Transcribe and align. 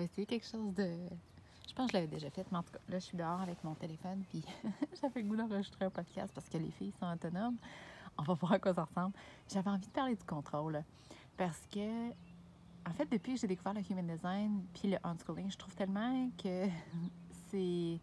va 0.00 0.04
essayer 0.04 0.26
quelque 0.26 0.46
chose 0.46 0.74
de. 0.74 0.96
Je 1.68 1.74
pense 1.74 1.86
que 1.86 1.92
je 1.92 1.96
l'avais 1.98 2.08
déjà 2.08 2.30
fait, 2.30 2.44
mais 2.50 2.58
en 2.58 2.62
tout 2.62 2.72
cas, 2.72 2.78
là, 2.88 2.98
je 2.98 3.04
suis 3.04 3.16
dehors 3.16 3.40
avec 3.40 3.62
mon 3.62 3.74
téléphone, 3.74 4.24
puis 4.28 4.42
j'avais 5.00 5.22
le 5.22 5.28
goût 5.28 5.36
d'enregistrer 5.36 5.84
un 5.84 5.90
podcast 5.90 6.32
parce 6.34 6.48
que 6.48 6.58
les 6.58 6.70
filles 6.70 6.92
sont 6.98 7.06
autonomes. 7.06 7.56
On 8.18 8.22
va 8.22 8.34
voir 8.34 8.52
à 8.52 8.58
quoi 8.58 8.74
ça 8.74 8.84
ressemble. 8.84 9.14
J'avais 9.48 9.70
envie 9.70 9.86
de 9.86 9.92
parler 9.92 10.16
du 10.16 10.24
contrôle 10.24 10.82
parce 11.36 11.60
que, 11.70 12.08
en 12.10 12.92
fait, 12.96 13.06
depuis 13.10 13.34
que 13.34 13.40
j'ai 13.40 13.46
découvert 13.46 13.74
le 13.74 13.82
human 13.88 14.06
design 14.06 14.64
puis 14.74 14.90
le 14.90 14.98
unschooling, 15.04 15.50
je 15.50 15.56
trouve 15.56 15.74
tellement 15.74 16.28
que 16.42 16.66
c'est 17.50 18.00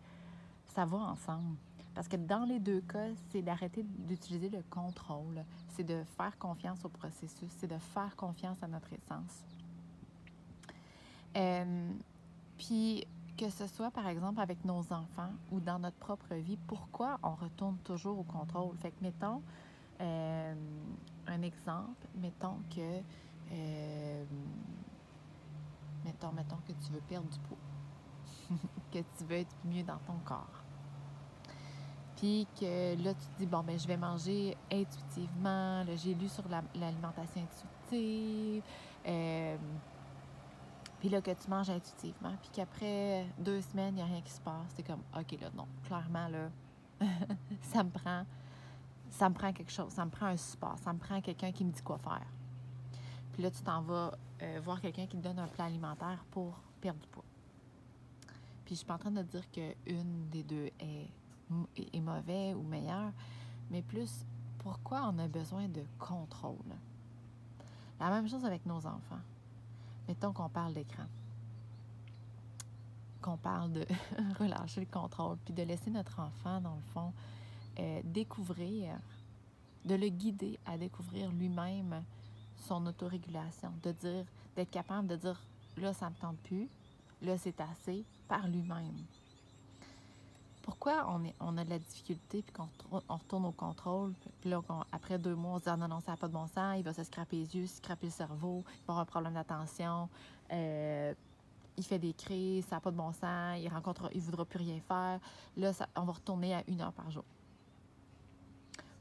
ça 0.68 0.86
va 0.86 0.98
ensemble. 0.98 1.57
Parce 1.95 2.07
que 2.07 2.16
dans 2.16 2.45
les 2.45 2.59
deux 2.59 2.82
cas, 2.82 3.07
c'est 3.32 3.41
d'arrêter 3.41 3.84
d'utiliser 3.84 4.50
le 4.50 4.61
contrôle. 4.70 5.43
C'est 5.70 5.84
de 5.84 6.04
faire 6.16 6.38
confiance 6.38 6.86
au 6.86 6.89
processus. 6.89 7.50
C'est 7.57 7.68
de 7.68 7.79
faire 7.79 8.16
confiance 8.16 8.61
à 8.61 8.68
notre 8.68 8.93
essence. 8.93 9.43
Euh, 11.38 11.91
puis 12.57 13.05
que 13.37 13.50
ce 13.50 13.68
soit 13.68 13.91
par 13.91 14.07
exemple 14.07 14.39
avec 14.39 14.65
nos 14.65 14.79
enfants 14.91 15.32
ou 15.51 15.59
dans 15.59 15.78
notre 15.78 15.97
propre 15.97 16.33
vie, 16.33 16.57
pourquoi 16.68 17.19
on 17.21 17.36
retourne 17.36 17.78
toujours 17.83 18.19
au 18.19 18.23
contrôle? 18.23 18.75
Fait 18.78 18.89
que 18.89 19.01
mettons 19.01 19.42
euh, 20.01 20.55
un 21.28 21.42
exemple, 21.43 22.07
mettons 22.15 22.57
que 22.75 23.01
euh, 23.51 24.25
mettons, 26.04 26.31
mettons 26.31 26.57
que 26.68 26.73
tu 26.73 26.92
veux 26.92 27.01
perdre 27.01 27.29
du 27.29 27.39
poids, 27.39 28.57
que 28.92 29.00
tu 29.00 29.23
veux 29.25 29.37
être 29.37 29.56
mieux 29.65 29.83
dans 29.83 30.00
ton 30.00 30.17
corps. 30.25 30.64
Puis 32.16 32.47
que 32.59 32.95
là, 33.03 33.14
tu 33.14 33.28
te 33.28 33.38
dis, 33.38 33.45
bon, 33.45 33.61
ben, 33.61 33.78
je 33.78 33.88
vais 33.88 33.95
manger 33.95 34.58
intuitivement. 34.72 35.86
J'ai 35.97 36.16
lu 36.16 36.28
sur 36.28 36.44
l'alimentation 36.50 37.42
intuitive. 37.92 38.64
Puis 41.00 41.09
là, 41.09 41.22
que 41.22 41.31
tu 41.31 41.50
manges 41.50 41.69
intuitivement. 41.69 42.33
Puis 42.42 42.50
qu'après 42.53 43.28
deux 43.38 43.62
semaines, 43.62 43.94
il 43.94 43.98
n'y 43.98 44.02
a 44.02 44.06
rien 44.06 44.22
qui 44.22 44.31
se 44.31 44.42
passe. 44.42 44.67
C'est 44.76 44.84
comme, 44.84 45.02
OK, 45.16 45.40
là, 45.40 45.50
non, 45.56 45.67
clairement, 45.86 46.28
là, 46.28 46.50
ça 47.62 47.84
me 47.84 47.90
prend. 47.90 48.26
Ça 49.09 49.30
me 49.30 49.34
prend 49.34 49.53
quelque 49.53 49.72
chose, 49.72 49.92
ça 49.94 50.03
me 50.03 50.12
prend 50.12 50.25
un 50.25 50.38
support, 50.38 50.78
ça 50.80 50.92
me 50.92 51.00
prend 51.00 51.22
quelqu'un 51.22 51.52
qui 51.52 51.64
me 51.64 51.72
dit 51.72 51.81
quoi 51.81 51.98
faire. 51.98 52.28
Puis 53.31 53.42
là, 53.42 53.50
tu 53.50 53.62
t'en 53.62 53.81
vas 53.81 54.12
euh, 54.42 54.59
voir 54.62 54.81
quelqu'un 54.81 55.08
qui 55.08 55.16
te 55.16 55.23
donne 55.23 55.40
un 55.40 55.48
plan 55.48 55.66
alimentaire 55.66 56.25
pour 56.30 56.59
perdre 56.81 57.00
du 57.00 57.08
poids. 57.08 57.23
Puis 58.66 58.75
je 58.75 58.80
suis 58.80 58.86
pas 58.86 58.95
en 58.95 58.98
train 58.98 59.12
de 59.12 59.22
dire 59.23 59.50
qu'une 59.50 60.28
des 60.30 60.44
deux 60.44 60.70
est 60.80 61.09
est 61.75 62.02
mauvais 62.02 62.53
ou 62.53 62.62
meilleur, 62.64 63.12
mais 63.70 63.81
plus 63.81 64.25
pourquoi 64.58 65.09
on 65.14 65.20
a 65.20 65.28
besoin 65.28 65.68
de 65.68 65.84
contrôle? 65.98 66.75
La 68.00 68.09
même 68.09 68.28
chose 68.28 68.45
avec 68.45 68.66
nos 68.66 68.86
enfants. 68.86 69.22
Mettons 70.08 70.33
qu'on 70.33 70.50
parle 70.50 70.73
d'écran, 70.73 71.03
qu'on 73.22 73.38
parle 73.38 73.73
de 73.73 73.86
relâcher 74.39 74.81
le 74.81 74.88
contrôle, 74.88 75.38
puis 75.44 75.53
de 75.53 75.63
laisser 75.63 75.89
notre 75.89 76.19
enfant, 76.19 76.61
dans 76.61 76.75
le 76.75 76.81
fond, 76.94 77.13
euh, 77.80 78.02
découvrir, 78.03 78.97
de 79.85 79.95
le 79.95 80.09
guider 80.09 80.59
à 80.66 80.78
découvrir 80.78 81.31
lui-même 81.31 82.03
son 82.55 82.85
autorégulation, 82.85 83.72
de 83.83 83.91
dire, 83.91 84.25
d'être 84.55 84.72
capable 84.72 85.08
de 85.08 85.16
dire 85.16 85.41
là, 85.78 85.94
ça 85.94 86.08
ne 86.08 86.11
me 86.11 86.16
tente 86.16 86.38
plus, 86.38 86.69
là, 87.22 87.38
c'est 87.38 87.59
assez, 87.61 88.03
par 88.28 88.47
lui-même 88.47 88.95
pourquoi 90.68 91.08
on, 91.40 91.58
a 91.58 91.64
de 91.64 91.70
la 91.70 91.80
difficulté 91.80 92.42
puis 92.42 92.52
qu'on 92.52 92.68
on 93.08 93.16
retourne 93.16 93.46
au 93.46 93.54
contrôle, 93.54 94.14
puis 94.42 94.50
là, 94.50 94.62
après 94.92 95.18
deux 95.18 95.34
mois, 95.34 95.54
on 95.54 95.59
se 95.59 95.64
dit 95.64 95.70
ah, 95.70 95.78
non, 95.78 95.88
non, 95.88 96.02
ça 96.02 96.12
n'a 96.12 96.18
pas 96.18 96.28
de 96.28 96.34
bon 96.34 96.46
sens, 96.46 96.76
il 96.78 96.84
va 96.84 96.92
se 96.92 97.06
scraper 97.06 97.38
les 97.38 97.56
yeux, 97.56 97.68
se 97.68 97.78
scraper 97.78 98.08
le 98.08 98.12
cerveau, 98.12 98.66
il 98.68 98.86
va 98.86 98.92
avoir 98.96 99.00
un 99.00 99.06
problème 99.06 99.34
d'attention, 99.36 100.09
euh, 100.52 101.14
il 101.78 101.86
fait 101.86 102.00
des 102.00 102.12
crises, 102.12 102.66
ça 102.66 102.76
n'a 102.76 102.80
pas 102.82 102.92
de 102.92 102.98
bon 102.98 103.14
sens, 103.14 103.58
il 103.58 103.70
rencontre, 103.70 104.09
il 104.14 104.20
voudra 104.20 104.44
plus 104.44 104.59
rien 104.59 104.78
faire. 104.82 105.22
Là, 105.56 105.72
on 105.96 106.04
va 106.04 106.12
retourner 106.12 106.54
à 106.54 106.64
une 106.68 106.81
heure 106.81 106.92
par 106.92 107.09
jour. 107.12 107.24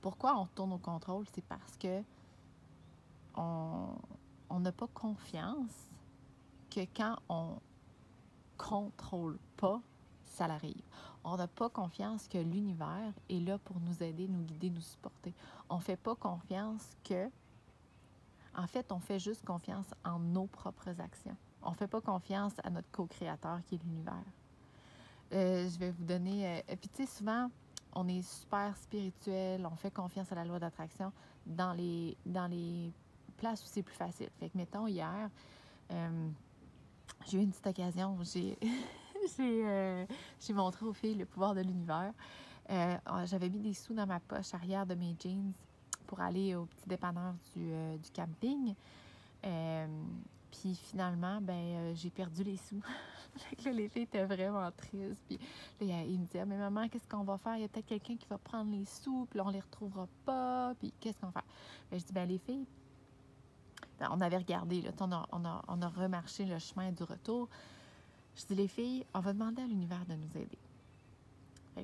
Pourquoi 0.01 0.39
on 0.39 0.45
retourne 0.45 0.73
au 0.73 0.79
contrôle? 0.79 1.25
C'est 1.35 1.45
parce 1.45 1.77
que 1.79 2.01
on 3.35 4.61
n'a 4.61 4.71
pas 4.71 4.87
confiance 4.95 5.91
que 6.71 6.83
quand 6.95 7.17
on 7.29 7.59
contrôle 8.57 9.37
pas, 9.57 9.81
ça 10.37 10.47
l'arrive. 10.47 10.83
On 11.29 11.37
n'a 11.37 11.49
pas 11.49 11.69
confiance 11.69 12.29
que 12.29 12.39
l'univers 12.39 13.13
est 13.29 13.41
là 13.41 13.59
pour 13.59 13.81
nous 13.81 14.01
aider, 14.01 14.29
nous 14.29 14.45
guider, 14.45 14.71
nous 14.71 14.81
supporter. 14.81 15.35
On 15.69 15.79
ne 15.79 15.83
fait 15.83 15.97
pas 15.97 16.15
confiance 16.15 16.97
que... 17.03 17.29
En 18.55 18.69
fait, 18.69 18.93
on 18.93 19.01
fait 19.01 19.19
juste 19.19 19.45
confiance 19.45 19.87
en 20.05 20.21
nos 20.21 20.47
propres 20.47 21.01
actions. 21.01 21.37
On 21.63 21.71
ne 21.71 21.75
fait 21.75 21.89
pas 21.89 22.01
confiance 22.01 22.53
à 22.63 22.71
notre 22.71 22.89
co-créateur 22.93 23.59
qui 23.67 23.75
est 23.75 23.83
l'univers. 23.83 24.23
Euh, 25.33 25.69
je 25.69 25.77
vais 25.81 25.91
vous 25.91 26.05
donner... 26.05 26.61
Euh, 26.61 26.77
puis 26.81 26.89
tu 26.89 27.05
sais, 27.05 27.07
souvent, 27.07 27.51
on 27.93 28.07
est 28.07 28.23
super 28.23 28.77
spirituel, 28.77 29.67
on 29.67 29.75
fait 29.75 29.91
confiance 29.91 30.31
à 30.31 30.37
la 30.37 30.45
loi 30.45 30.61
d'attraction 30.61 31.13
dans 31.45 31.73
les, 31.73 32.17
dans 32.25 32.47
les 32.47 32.93
places 33.37 33.65
où 33.65 33.67
c'est 33.67 33.83
plus 33.83 33.97
facile. 33.97 34.31
Fait 34.39 34.49
que, 34.49 34.57
mettons, 34.57 34.87
hier, 34.87 35.29
euh, 35.91 36.29
j'ai 37.27 37.39
eu 37.39 37.43
une 37.43 37.51
petite 37.51 37.67
occasion 37.67 38.15
où 38.15 38.23
j'ai... 38.23 38.57
Euh, 39.41 40.07
j'ai 40.41 40.53
montré 40.53 40.87
aux 40.87 40.93
filles 40.93 41.15
le 41.15 41.27
pouvoir 41.27 41.55
de 41.55 41.61
l'univers. 41.61 42.13
Euh, 42.71 42.97
ah, 43.05 43.27
j'avais 43.27 43.49
mis 43.49 43.59
des 43.59 43.75
sous 43.75 43.95
dans 43.95 44.07
ma 44.07 44.21
poche 44.21 44.55
arrière 44.55 44.87
de 44.87 44.95
mes 44.95 45.15
jeans 45.19 45.53
pour 46.07 46.21
aller 46.21 46.55
au 46.55 46.67
petit 46.67 46.89
dépanneur 46.89 47.35
du, 47.55 47.73
euh, 47.73 47.97
camping. 48.15 48.75
puis 50.51 50.75
finalement, 50.75 51.41
ben 51.41 51.95
j'ai 51.95 52.11
perdu 52.11 52.45
les 52.45 52.57
sous. 52.57 52.83
les 53.65 53.89
filles 53.89 54.03
étaient 54.03 54.25
vraiment 54.25 54.71
tristes. 54.73 55.23
Puis 55.27 55.39
ils 55.81 56.19
me 56.19 56.25
disaient 56.25 56.45
Mais 56.45 56.57
maman, 56.57 56.89
qu'est-ce 56.89 57.09
qu'on 57.09 57.25
va 57.25 57.39
faire? 57.39 57.57
Il 57.57 57.63
y 57.63 57.65
a 57.65 57.69
peut-être 57.69 57.87
quelqu'un 57.87 58.17
qui 58.17 58.27
va 58.29 58.39
prendre 58.39 58.71
les 58.71 58.85
sous, 58.85 59.27
puis 59.31 59.39
là, 59.39 59.45
on 59.47 59.51
les 59.51 59.61
retrouvera 59.61 60.07
pas. 60.25 60.75
Puis 60.79 60.93
qu'est-ce 61.01 61.19
qu'on 61.19 61.27
va 61.27 61.33
faire? 61.33 61.45
Ben, 61.91 61.99
Je 61.99 62.05
dis 62.05 62.13
Ben 62.13 62.29
les 62.29 62.39
filles, 62.39 62.67
on 64.01 64.21
avait 64.21 64.39
regardé, 64.39 64.83
là, 64.83 64.91
on, 65.01 65.13
a, 65.13 65.27
on, 65.33 65.45
a, 65.45 65.63
on 65.69 65.83
a 65.83 65.89
remarché 65.89 66.45
le 66.45 66.59
chemin 66.59 66.93
du 66.93 67.03
retour. 67.03 67.49
Je 68.37 68.45
dis, 68.45 68.55
les 68.55 68.69
filles, 68.69 69.07
on 69.15 69.21
va 69.21 69.33
demander 69.33 69.63
à 69.63 69.67
l'univers 69.67 70.05
de 70.05 70.15
nous 70.15 70.37
aider. 70.37 70.59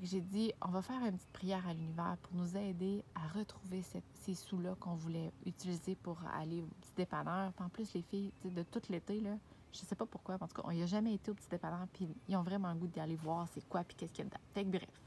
J'ai 0.03 0.21
dit, 0.21 0.53
on 0.61 0.69
va 0.69 0.83
faire 0.83 1.03
une 1.05 1.17
petite 1.17 1.33
prière 1.33 1.67
à 1.67 1.73
l'univers 1.73 2.17
pour 2.23 2.35
nous 2.35 2.57
aider 2.57 3.03
à 3.15 3.27
retrouver 3.39 3.83
ces 4.15 4.35
sous-là 4.35 4.75
qu'on 4.81 4.95
voulait 4.95 5.33
utiliser 5.47 5.97
pour 5.97 6.19
aller 6.35 6.63
au 6.63 6.67
petit 6.67 6.93
dépanneur. 6.97 7.53
en 7.59 7.69
plus, 7.69 7.93
les 7.95 8.03
filles, 8.03 8.33
de 8.45 8.63
tout 8.63 8.81
l'été, 8.89 9.21
là, 9.21 9.37
je 9.73 9.79
sais 9.79 9.95
pas 9.95 10.07
pourquoi, 10.07 10.37
en 10.37 10.47
tout 10.47 10.55
cas, 10.55 10.63
on 10.65 10.73
n'y 10.73 10.83
a 10.83 10.87
jamais 10.87 11.15
été 11.15 11.31
au 11.31 11.35
petit 11.35 11.49
dépanneur, 11.49 11.87
puis 11.93 12.09
ils 12.29 12.37
ont 12.37 12.43
vraiment 12.43 12.73
le 12.73 12.79
goût 12.79 12.87
d'aller 12.87 13.17
voir 13.17 13.49
c'est 13.53 13.67
quoi, 13.69 13.85
puis 13.85 13.97
qu'est-ce 13.97 14.13
qu'il 14.13 14.25
y 14.25 14.27
a 14.27 14.31
dedans. 14.31 14.41
Fait 14.55 14.65
que 14.65 14.71
bref. 14.71 15.03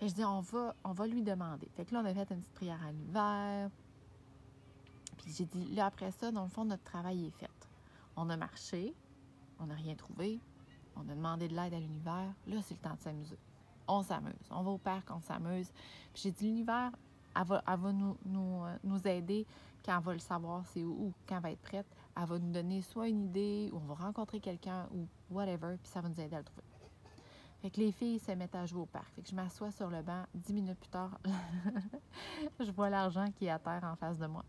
Et 0.00 0.08
je 0.08 0.14
dis, 0.14 0.24
on 0.24 0.40
va, 0.40 0.74
on 0.84 0.92
va 0.92 1.06
lui 1.06 1.22
demander. 1.22 1.68
Fait 1.76 1.84
que 1.84 1.94
là, 1.94 2.00
on 2.02 2.04
a 2.04 2.14
fait 2.14 2.30
une 2.30 2.40
petite 2.40 2.54
prière 2.54 2.82
à 2.82 2.92
l'univers. 2.92 3.70
Puis 5.18 5.32
j'ai 5.32 5.44
dit, 5.44 5.66
là, 5.74 5.86
après 5.86 6.12
ça, 6.12 6.30
dans 6.30 6.44
le 6.44 6.50
fond, 6.50 6.64
notre 6.64 6.84
travail 6.84 7.26
est 7.26 7.38
fait. 7.38 7.50
On 8.16 8.30
a 8.30 8.36
marché, 8.36 8.94
on 9.58 9.66
n'a 9.66 9.74
rien 9.74 9.94
trouvé, 9.96 10.40
on 10.98 11.08
a 11.08 11.14
demandé 11.14 11.48
de 11.48 11.54
l'aide 11.54 11.74
à 11.74 11.80
l'univers. 11.80 12.32
Là, 12.46 12.56
c'est 12.62 12.74
le 12.74 12.80
temps 12.80 12.94
de 12.94 13.00
s'amuser. 13.00 13.38
On 13.86 14.02
s'amuse. 14.02 14.34
On 14.50 14.62
va 14.62 14.70
au 14.70 14.78
parc, 14.78 15.10
on 15.10 15.20
s'amuse. 15.20 15.70
Puis 16.12 16.22
j'ai 16.24 16.30
dit, 16.30 16.46
l'univers, 16.46 16.92
elle 17.34 17.44
va, 17.46 17.92
nous, 17.92 18.16
euh, 18.26 18.76
nous, 18.84 19.06
aider 19.06 19.46
quand 19.84 19.96
elle 19.96 20.04
va 20.04 20.12
le 20.12 20.18
savoir 20.18 20.66
c'est 20.66 20.82
où, 20.82 21.12
quand 21.28 21.36
elle 21.36 21.42
va 21.42 21.50
être 21.52 21.62
prête. 21.62 21.86
Elle 22.16 22.24
va 22.24 22.38
nous 22.38 22.50
donner 22.50 22.82
soit 22.82 23.08
une 23.08 23.22
idée, 23.22 23.70
ou 23.72 23.76
on 23.76 23.94
va 23.94 23.94
rencontrer 23.94 24.40
quelqu'un, 24.40 24.88
ou 24.92 25.06
whatever, 25.30 25.76
puis 25.80 25.90
ça 25.90 26.00
va 26.00 26.08
nous 26.08 26.20
aider 26.20 26.34
à 26.34 26.38
le 26.38 26.44
trouver. 26.44 26.64
Fait 27.62 27.70
que 27.70 27.80
les 27.80 27.92
filles 27.92 28.18
se 28.18 28.32
mettent 28.32 28.54
à 28.54 28.66
jouer 28.66 28.82
au 28.82 28.86
parc. 28.86 29.12
Fait 29.14 29.22
que 29.22 29.28
je 29.28 29.34
m'assois 29.34 29.72
sur 29.72 29.88
le 29.88 30.02
banc. 30.02 30.24
Dix 30.34 30.52
minutes 30.52 30.78
plus 30.78 30.90
tard, 30.90 31.18
je 32.60 32.70
vois 32.70 32.88
l'argent 32.90 33.26
qui 33.36 33.46
est 33.46 33.50
à 33.50 33.58
terre 33.58 33.82
en 33.84 33.96
face 33.96 34.18
de 34.18 34.26
moi. 34.26 34.44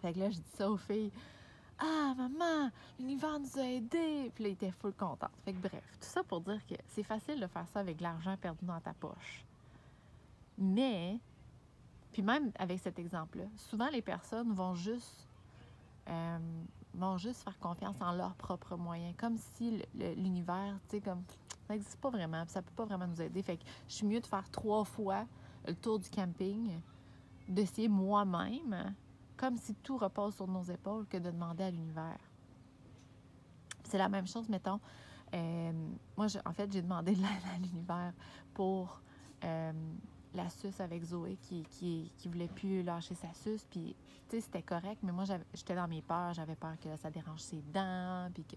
Fait 0.00 0.12
que 0.12 0.18
là, 0.18 0.30
je 0.30 0.36
dis 0.36 0.50
ça 0.54 0.70
aux 0.70 0.76
filles. 0.76 1.10
Ah, 1.78 2.12
maman, 2.16 2.70
l'univers 2.98 3.38
nous 3.38 3.58
a 3.58 3.64
aidés. 3.64 4.32
Puis 4.34 4.44
là, 4.44 4.50
il 4.50 4.52
était 4.52 4.72
full 4.72 4.92
content. 4.94 5.28
Fait 5.44 5.52
que 5.52 5.58
bref, 5.58 5.84
tout 6.00 6.08
ça 6.08 6.22
pour 6.24 6.40
dire 6.40 6.64
que 6.66 6.74
c'est 6.88 7.04
facile 7.04 7.40
de 7.40 7.46
faire 7.46 7.66
ça 7.68 7.80
avec 7.80 8.00
l'argent 8.00 8.36
perdu 8.36 8.64
dans 8.64 8.80
ta 8.80 8.92
poche. 8.94 9.44
Mais, 10.56 11.20
puis 12.12 12.22
même 12.22 12.50
avec 12.58 12.80
cet 12.80 12.98
exemple-là, 12.98 13.44
souvent 13.56 13.88
les 13.90 14.02
personnes 14.02 14.52
vont 14.52 14.74
juste, 14.74 15.28
euh, 16.08 16.38
faire 16.96 17.58
confiance 17.60 17.96
en 18.00 18.12
leurs 18.12 18.34
propres 18.34 18.76
moyens. 18.76 19.14
Comme 19.16 19.36
si 19.36 19.80
l'univers, 19.94 20.74
tu 20.88 20.96
sais, 20.96 21.00
comme, 21.00 21.22
ça 21.68 21.74
n'existe 21.74 22.00
pas 22.00 22.10
vraiment. 22.10 22.42
Puis 22.42 22.52
ça 22.52 22.62
peut 22.62 22.74
pas 22.74 22.86
vraiment 22.86 23.06
nous 23.06 23.22
aider. 23.22 23.40
Fait 23.42 23.56
que 23.56 23.64
je 23.86 23.94
suis 23.94 24.06
mieux 24.06 24.20
de 24.20 24.26
faire 24.26 24.50
trois 24.50 24.84
fois 24.84 25.26
le 25.64 25.74
tour 25.74 26.00
du 26.00 26.08
camping, 26.10 26.80
d'essayer 27.46 27.88
moi-même 27.88 28.94
comme 29.38 29.56
si 29.56 29.74
tout 29.76 29.96
repose 29.96 30.34
sur 30.34 30.48
nos 30.48 30.64
épaules 30.64 31.06
que 31.06 31.16
de 31.16 31.30
demander 31.30 31.64
à 31.64 31.70
l'univers. 31.70 32.18
C'est 33.84 33.96
la 33.96 34.10
même 34.10 34.26
chose, 34.26 34.48
mettons. 34.50 34.80
Euh, 35.34 35.72
moi, 36.16 36.26
en 36.44 36.52
fait, 36.52 36.70
j'ai 36.70 36.82
demandé 36.82 37.12
de 37.12 37.20
l'aide 37.20 37.44
à 37.54 37.58
l'univers 37.58 38.12
pour 38.52 39.00
euh, 39.44 39.72
la 40.34 40.50
suce 40.50 40.80
avec 40.80 41.02
Zoé 41.04 41.38
qui, 41.40 41.62
qui, 41.70 42.28
voulait 42.28 42.48
plus 42.48 42.82
lâcher 42.82 43.14
sa 43.14 43.32
suce. 43.32 43.64
Puis, 43.70 43.94
tu 44.28 44.36
sais, 44.36 44.40
c'était 44.40 44.62
correct, 44.62 44.98
mais 45.02 45.12
moi, 45.12 45.24
j'étais 45.54 45.74
dans 45.74 45.88
mes 45.88 46.02
peurs. 46.02 46.34
J'avais 46.34 46.56
peur 46.56 46.74
que 46.82 46.94
ça 46.96 47.10
dérange 47.10 47.40
ses 47.40 47.62
dents, 47.72 48.28
puis 48.34 48.44
que 48.44 48.56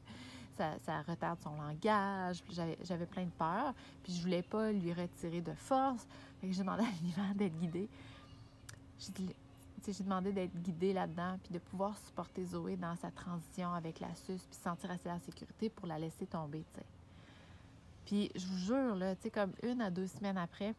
ça, 0.57 1.01
retarde 1.07 1.39
son 1.41 1.55
langage. 1.55 2.43
J'avais 2.83 3.05
plein 3.05 3.25
de 3.25 3.31
peurs. 3.31 3.73
Puis, 4.03 4.13
je 4.13 4.21
voulais 4.21 4.43
pas 4.43 4.71
lui 4.71 4.93
retirer 4.93 5.41
de 5.41 5.53
force. 5.53 6.07
Fait 6.39 6.47
que 6.47 6.53
j'ai 6.53 6.63
demandé 6.63 6.83
à 6.83 6.91
l'univers 6.99 7.35
d'être 7.35 7.57
guidée. 7.57 7.87
J'ai 8.97 9.11
demandé 10.03 10.31
d'être 10.31 10.55
guidée 10.61 10.93
là-dedans, 10.93 11.37
puis 11.43 11.53
de 11.53 11.59
pouvoir 11.59 11.97
supporter 11.97 12.45
Zoé 12.45 12.77
dans 12.77 12.95
sa 12.95 13.11
transition 13.11 13.73
avec 13.73 13.99
la 13.99 14.13
suce, 14.15 14.45
puis 14.45 14.57
sentir 14.61 14.91
assez 14.91 15.09
en 15.09 15.19
sécurité 15.19 15.69
pour 15.69 15.87
la 15.87 15.99
laisser 15.99 16.27
tomber, 16.27 16.63
tu 16.73 16.79
sais. 16.79 16.85
Puis, 18.05 18.31
je 18.35 18.45
vous 18.47 18.57
jure, 18.57 18.95
là, 18.95 19.15
tu 19.15 19.23
sais, 19.23 19.31
comme 19.31 19.53
une 19.63 19.81
à 19.81 19.89
deux 19.89 20.07
semaines 20.07 20.37
après, 20.37 20.75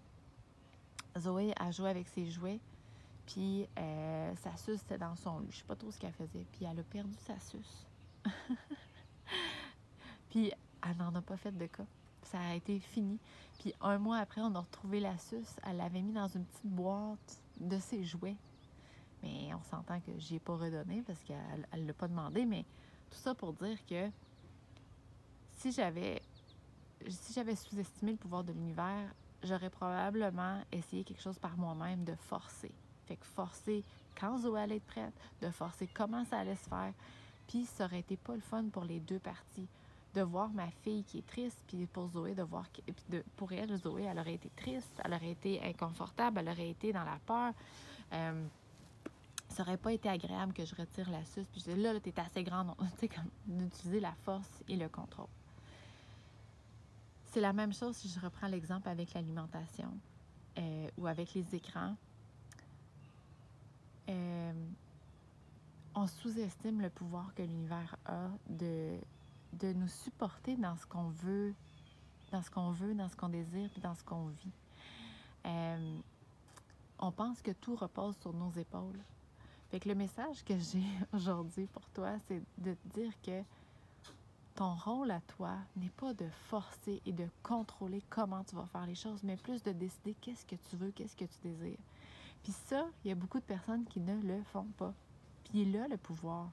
Zoé 1.19 1.53
a 1.59 1.71
joué 1.71 1.91
avec 1.91 2.09
ses 2.09 2.27
jouets, 2.27 2.61
puis 3.27 3.67
euh, 3.79 4.35
sa 4.37 4.57
suce 4.57 4.83
était 4.83 4.99
dans 4.99 5.17
son 5.17 5.41
lit. 5.41 5.49
Je 5.51 5.59
sais 5.59 5.65
pas 5.65 5.77
trop 5.77 5.91
ce 5.91 5.99
qu'elle 5.99 6.13
faisait. 6.13 6.47
Puis 6.53 6.65
elle 6.65 6.79
a 6.79 6.83
perdu 6.83 7.15
sa 7.27 7.39
suce. 7.39 7.87
puis 10.31 10.53
elle 10.87 10.97
n'en 10.97 11.15
a 11.15 11.23
pas 11.23 11.37
fait 11.37 11.57
de 11.57 11.67
cas. 11.67 11.87
Ça 12.25 12.41
a 12.41 12.55
été 12.55 12.79
fini. 12.81 13.19
Puis 13.59 13.75
un 13.81 13.99
mois 13.99 14.19
après, 14.19 14.41
on 14.41 14.55
a 14.55 14.61
retrouvé 14.61 15.01
la 15.01 15.17
suce. 15.19 15.57
Elle 15.67 15.77
l'avait 15.77 16.03
mis 16.03 16.13
dans 16.13 16.29
une 16.29 16.45
petite 16.45 16.67
boîte 16.67 17.41
de 17.61 17.79
ses 17.79 18.05
jouets. 18.05 18.37
Mais 19.23 19.55
on 19.55 19.63
s'entend 19.63 20.01
que 20.01 20.13
j'y 20.19 20.37
ai 20.37 20.41
pas 20.41 20.57
redonné 20.57 21.03
parce 21.07 21.23
qu'elle 21.23 21.67
ne 21.81 21.87
l'a 21.87 21.93
pas 21.93 22.09
demandé. 22.09 22.45
Mais 22.45 22.65
tout 23.11 23.19
ça 23.19 23.35
pour 23.35 23.53
dire 23.53 23.79
que 23.87 24.11
si 25.59 25.73
j'avais 25.73 26.23
si 27.09 27.33
j'avais 27.33 27.57
sous-estimé 27.57 28.13
le 28.13 28.19
pouvoir 28.19 28.45
de 28.45 28.53
l'univers, 28.53 29.13
j'aurais 29.43 29.71
probablement 29.71 30.61
essayé 30.71 31.05
quelque 31.05 31.23
chose 31.23 31.39
par 31.39 31.57
moi-même 31.57 32.05
de 32.05 32.15
forcer. 32.15 32.73
Fait 33.07 33.17
que 33.17 33.27
forcer 33.27 33.85
quand 34.19 34.39
Zoé 34.39 34.61
allait 34.61 34.77
être 34.77 34.87
prête, 34.87 35.15
de 35.41 35.51
forcer 35.51 35.89
comment 35.93 36.25
ça 36.25 36.39
allait 36.39 36.57
se 36.57 36.69
faire. 36.69 36.93
Puis 37.49 37.65
ça 37.67 37.85
aurait 37.85 38.01
été 38.01 38.17
pas 38.17 38.35
le 38.35 38.41
fun 38.41 38.65
pour 38.73 38.85
les 38.85 39.01
deux 39.01 39.19
parties. 39.19 39.69
De 40.15 40.21
voir 40.21 40.51
ma 40.51 40.71
fille 40.83 41.05
qui 41.05 41.19
est 41.19 41.27
triste, 41.27 41.59
puis 41.67 41.87
pour 41.87 42.07
Zoé, 42.09 42.35
de 42.35 42.43
voir. 42.43 42.67
De, 43.09 43.25
pour 43.37 43.53
elle, 43.53 43.75
Zoé, 43.77 44.03
elle 44.03 44.19
aurait 44.19 44.35
été 44.35 44.51
triste, 44.51 45.01
elle 45.03 45.15
aurait 45.15 45.31
été 45.31 45.63
inconfortable, 45.65 46.41
elle 46.41 46.51
aurait 46.51 46.69
été 46.69 46.93
dans 46.93 47.05
la 47.05 47.19
peur. 47.27 47.55
Euh, 48.13 48.47
ça 49.53 49.63
aurait 49.63 49.77
pas 49.77 49.93
été 49.93 50.09
agréable 50.09 50.53
que 50.53 50.65
je 50.65 50.75
retire 50.75 51.11
la 51.11 51.25
suce. 51.25 51.47
Puis 51.49 51.63
je 51.67 51.73
dis 51.73 51.81
là, 51.81 51.93
là 51.93 52.01
t'es 52.01 52.19
assez 52.19 52.43
grande. 52.43 52.75
Tu 52.99 52.99
sais, 53.01 53.09
comme 53.09 53.29
d'utiliser 53.47 54.01
la 54.01 54.13
force 54.25 54.63
et 54.69 54.77
le 54.77 54.89
contrôle. 54.89 55.29
C'est 57.27 57.41
la 57.41 57.53
même 57.53 57.73
chose 57.73 57.97
si 57.97 58.09
je 58.09 58.21
reprends 58.21 58.49
l'exemple 58.49 58.89
avec 58.89 59.15
l'alimentation 59.15 59.89
euh, 60.59 60.89
ou 60.99 61.07
avec 61.07 61.33
les 61.35 61.55
écrans. 61.55 61.97
Euh, 64.09 64.53
on 65.95 66.07
sous-estime 66.07 66.81
le 66.81 66.91
pouvoir 66.91 67.35
que 67.35 67.43
l'univers 67.43 67.97
a 68.07 68.29
de, 68.49 68.99
de 69.55 69.73
nous 69.73 69.89
supporter 69.89 70.57
dans 70.57 70.77
ce 70.77 70.87
qu'on 70.87 71.09
veut, 71.09 71.55
dans 72.33 72.43
ce 72.43 72.51
qu'on 72.51 72.71
veut, 72.71 72.95
dans 72.95 73.09
ce 73.09 73.17
qu'on 73.17 73.29
désire, 73.29 73.71
puis 73.71 73.81
dans 73.81 73.95
ce 73.95 74.05
qu'on 74.05 74.27
vit. 74.27 74.53
Euh, 75.47 75.99
on 76.99 77.13
pense 77.13 77.43
que 77.43 77.51
tout 77.51 77.77
repose 77.77 78.17
sur 78.19 78.33
nos 78.33 78.51
épaules. 78.53 79.01
Fait 79.73 79.81
que 79.81 79.89
le 79.89 79.95
message 79.95 80.45
que 80.45 80.53
j'ai 80.59 80.85
aujourd'hui 81.15 81.67
pour 81.67 81.89
toi, 81.95 82.11
c'est 82.29 82.43
de 82.59 82.75
te 82.75 83.01
dire 83.01 83.13
que 83.23 83.43
ton 84.55 84.75
rôle 84.75 85.11
à 85.11 85.23
toi 85.23 85.55
n'est 85.77 85.89
pas 85.89 86.13
de 86.13 86.29
forcer 86.51 87.01
et 87.07 87.13
de 87.13 87.27
contrôler 87.43 88.03
comment 88.11 88.45
tu 88.45 88.55
vas 88.55 88.67
faire 88.67 88.85
les 88.85 88.95
choses, 88.95 89.23
mais 89.23 89.39
plus 89.39 89.63
de 89.63 89.73
décider 89.73 90.15
qu'est-ce 90.21 90.45
que 90.45 90.57
tu 90.69 90.77
veux, 90.77 90.91
qu'est-ce 90.91 91.17
que 91.17 91.25
tu 91.25 91.39
désires. 91.43 91.79
Puis 92.43 92.53
ça, 92.53 92.87
il 93.03 93.09
y 93.09 93.13
a 93.13 93.15
beaucoup 93.15 93.39
de 93.39 93.45
personnes 93.45 93.87
qui 93.87 94.01
ne 94.01 94.21
le 94.21 94.43
font 94.53 94.69
pas. 94.77 94.93
Puis 95.51 95.65
là, 95.65 95.89
le 95.89 95.97
pouvoir. 95.97 96.51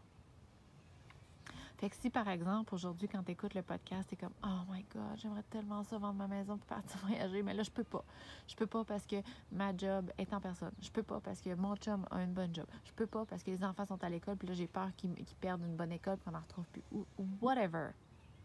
Fait 1.80 1.90
que 1.90 1.96
si, 1.96 2.10
par 2.10 2.28
exemple, 2.28 2.76
aujourd'hui, 2.76 3.08
quand 3.08 3.24
tu 3.24 3.32
écoutes 3.32 3.54
le 3.54 3.62
podcast, 3.62 4.10
tu 4.10 4.18
comme 4.18 4.34
Oh 4.44 4.70
my 4.70 4.86
God, 4.94 5.16
j'aimerais 5.16 5.44
tellement 5.44 5.82
ça 5.86 5.98
vendre 5.98 6.16
ma 6.16 6.28
maison 6.28 6.58
pour 6.58 6.68
partir 6.68 7.00
voyager, 7.08 7.42
mais 7.42 7.54
là, 7.54 7.64
je 7.64 7.72
peux 7.72 7.86
pas. 7.86 8.04
Je 8.48 8.56
peux 8.56 8.68
pas 8.68 8.84
parce 8.84 9.06
que 9.06 9.16
ma 9.54 9.76
job 9.76 10.12
est 10.18 10.34
en 10.34 10.42
personne. 10.42 10.74
Je 10.82 10.92
peux 10.92 11.04
pas 11.04 11.22
parce 11.22 11.40
que 11.40 11.56
mon 11.56 11.78
chum 11.78 12.06
a 12.12 12.22
une 12.22 12.34
bonne 12.34 12.54
job. 12.54 12.66
Je 12.84 12.92
peux 12.92 13.08
pas 13.08 13.26
parce 13.26 13.44
que 13.44 13.52
les 13.52 13.64
enfants 13.64 13.86
sont 13.86 14.04
à 14.04 14.10
l'école, 14.10 14.36
puis 14.36 14.50
là, 14.50 14.56
j'ai 14.56 14.68
peur 14.68 14.90
qu'ils 14.98 15.16
perdent 15.40 15.62
une 15.62 15.78
bonne 15.78 15.94
école, 15.94 16.18
qu'on 16.18 16.32
n'en 16.32 16.42
retrouve 16.42 16.68
plus. 16.68 16.84
Ou 16.92 17.06
whatever. 17.40 17.92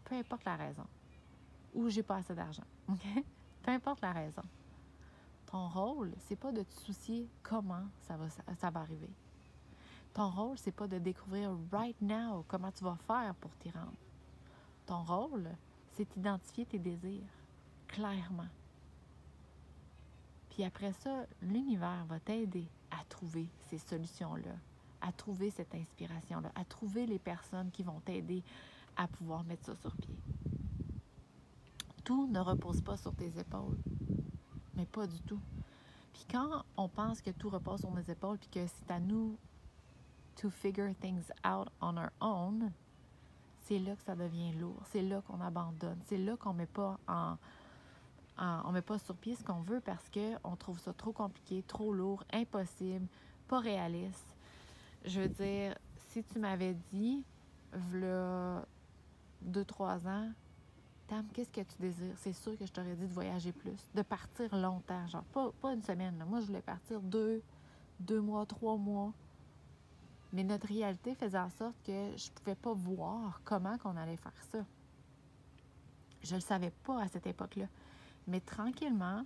Peu 0.05 0.15
importe 0.15 0.45
la 0.45 0.55
raison. 0.55 0.87
Ou 1.73 1.89
j'ai 1.89 2.03
pas 2.03 2.15
assez 2.15 2.35
d'argent. 2.35 2.63
OK? 2.87 3.05
Peu 3.63 3.71
importe 3.71 3.99
la 3.99 4.13
raison. 4.13 4.43
Ton 5.47 5.67
rôle, 5.67 6.13
c'est 6.19 6.37
pas 6.37 6.53
de 6.53 6.63
te 6.63 6.73
soucier 6.73 7.27
comment 7.43 7.83
ça 8.07 8.15
va, 8.15 8.29
ça 8.29 8.69
va 8.69 8.79
arriver. 8.79 9.09
Ton 10.15 10.29
rôle, 10.29 10.57
c'est 10.57 10.71
pas 10.71 10.87
de 10.87 10.97
découvrir 10.97 11.51
right 11.73 12.01
now 12.01 12.45
comment 12.47 12.71
tu 12.71 12.85
vas 12.85 12.95
faire 13.05 13.35
pour 13.35 13.51
t'y 13.57 13.69
rendre. 13.69 13.91
Ton 14.85 15.03
rôle, 15.03 15.49
c'est 15.91 16.09
d'identifier 16.13 16.65
tes 16.65 16.79
désirs 16.79 17.21
clairement. 17.89 18.47
Puis 20.51 20.63
après 20.63 20.93
ça, 20.93 21.25
l'univers 21.41 22.05
va 22.07 22.21
t'aider 22.21 22.65
à 22.91 23.03
trouver 23.09 23.49
ces 23.67 23.77
solutions-là, 23.77 24.55
à 25.01 25.11
trouver 25.11 25.49
cette 25.49 25.75
inspiration-là, 25.75 26.49
à 26.55 26.63
trouver 26.63 27.05
les 27.05 27.19
personnes 27.19 27.69
qui 27.71 27.83
vont 27.83 27.99
t'aider 27.99 28.41
à 28.95 29.09
pouvoir 29.09 29.43
mettre 29.43 29.65
ça 29.65 29.75
sur 29.75 29.93
pied. 29.97 30.15
Tout 32.05 32.27
ne 32.27 32.39
repose 32.39 32.81
pas 32.81 32.95
sur 32.95 33.13
tes 33.15 33.37
épaules, 33.37 33.77
mais 34.75 34.85
pas 34.85 35.07
du 35.07 35.19
tout. 35.23 35.41
Puis 36.13 36.25
quand 36.31 36.63
on 36.77 36.87
pense 36.87 37.21
que 37.21 37.31
tout 37.31 37.49
repose 37.49 37.81
sur 37.81 37.91
nos 37.91 38.01
épaules, 38.01 38.37
puis 38.37 38.47
que 38.47 38.65
c'est 38.65 38.91
à 38.91 39.01
nous 39.01 39.35
to 40.35 40.49
figure 40.49 40.93
things 41.01 41.31
out 41.45 41.69
on 41.81 41.97
our 41.97 42.11
own, 42.21 42.71
c'est 43.61 43.79
là 43.79 43.95
que 43.95 44.03
ça 44.03 44.15
devient 44.15 44.53
lourd. 44.53 44.81
C'est 44.91 45.01
là 45.01 45.21
qu'on 45.21 45.41
abandonne. 45.41 45.99
C'est 46.05 46.17
là 46.17 46.37
qu'on 46.37 46.53
met 46.53 46.65
pas 46.65 46.99
en, 47.07 47.37
on 48.37 48.71
met 48.71 48.81
pas 48.81 48.99
sur 48.99 49.15
pied 49.15 49.35
ce 49.35 49.43
qu'on 49.43 49.61
veut 49.61 49.79
parce 49.79 50.09
que 50.09 50.35
on 50.43 50.55
trouve 50.55 50.79
ça 50.79 50.93
trop 50.93 51.11
compliqué, 51.11 51.63
trop 51.63 51.93
lourd, 51.93 52.23
impossible, 52.33 53.07
pas 53.47 53.59
réaliste. 53.59 54.35
Je 55.05 55.21
veux 55.21 55.29
dire, 55.29 55.75
si 56.09 56.23
tu 56.23 56.39
m'avais 56.39 56.75
dit, 56.91 57.23
voilà 57.71 58.65
deux, 59.41 59.65
trois 59.65 60.07
ans, 60.07 60.31
Tam, 61.07 61.23
qu'est-ce 61.33 61.51
que 61.51 61.61
tu 61.61 61.75
désires? 61.79 62.15
C'est 62.17 62.33
sûr 62.33 62.57
que 62.57 62.65
je 62.65 62.71
t'aurais 62.71 62.95
dit 62.95 63.05
de 63.05 63.13
voyager 63.13 63.51
plus, 63.51 63.77
de 63.93 64.01
partir 64.01 64.55
longtemps, 64.55 65.05
genre 65.05 65.23
pas, 65.25 65.51
pas 65.61 65.73
une 65.73 65.83
semaine. 65.83 66.23
Moi, 66.27 66.41
je 66.41 66.47
voulais 66.47 66.63
partir 66.63 66.99
deux, 66.99 67.43
deux 67.99 68.19
mois, 68.19 68.43
trois 68.47 68.75
mois. 68.75 69.13
Mais 70.35 70.43
notre 70.43 70.67
réalité 70.67 71.15
faisait 71.15 71.39
en 71.39 71.49
sorte 71.49 71.77
que 71.85 72.11
je 72.17 72.29
ne 72.29 72.33
pouvais 72.35 72.55
pas 72.55 72.73
voir 72.73 73.39
comment 73.45 73.77
qu'on 73.77 73.95
allait 73.95 74.17
faire 74.17 74.33
ça. 74.51 74.65
Je 76.21 76.31
ne 76.31 76.35
le 76.35 76.41
savais 76.41 76.71
pas 76.71 77.03
à 77.03 77.07
cette 77.07 77.25
époque-là. 77.25 77.67
Mais 78.27 78.41
tranquillement, 78.41 79.23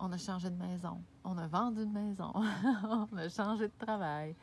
on 0.00 0.10
a 0.10 0.18
changé 0.18 0.50
de 0.50 0.56
maison, 0.56 1.00
on 1.22 1.38
a 1.38 1.46
vendu 1.46 1.84
une 1.84 1.92
maison, 1.92 2.32
on 3.12 3.16
a 3.16 3.28
changé 3.28 3.68
de 3.68 3.72
travail. 3.78 4.34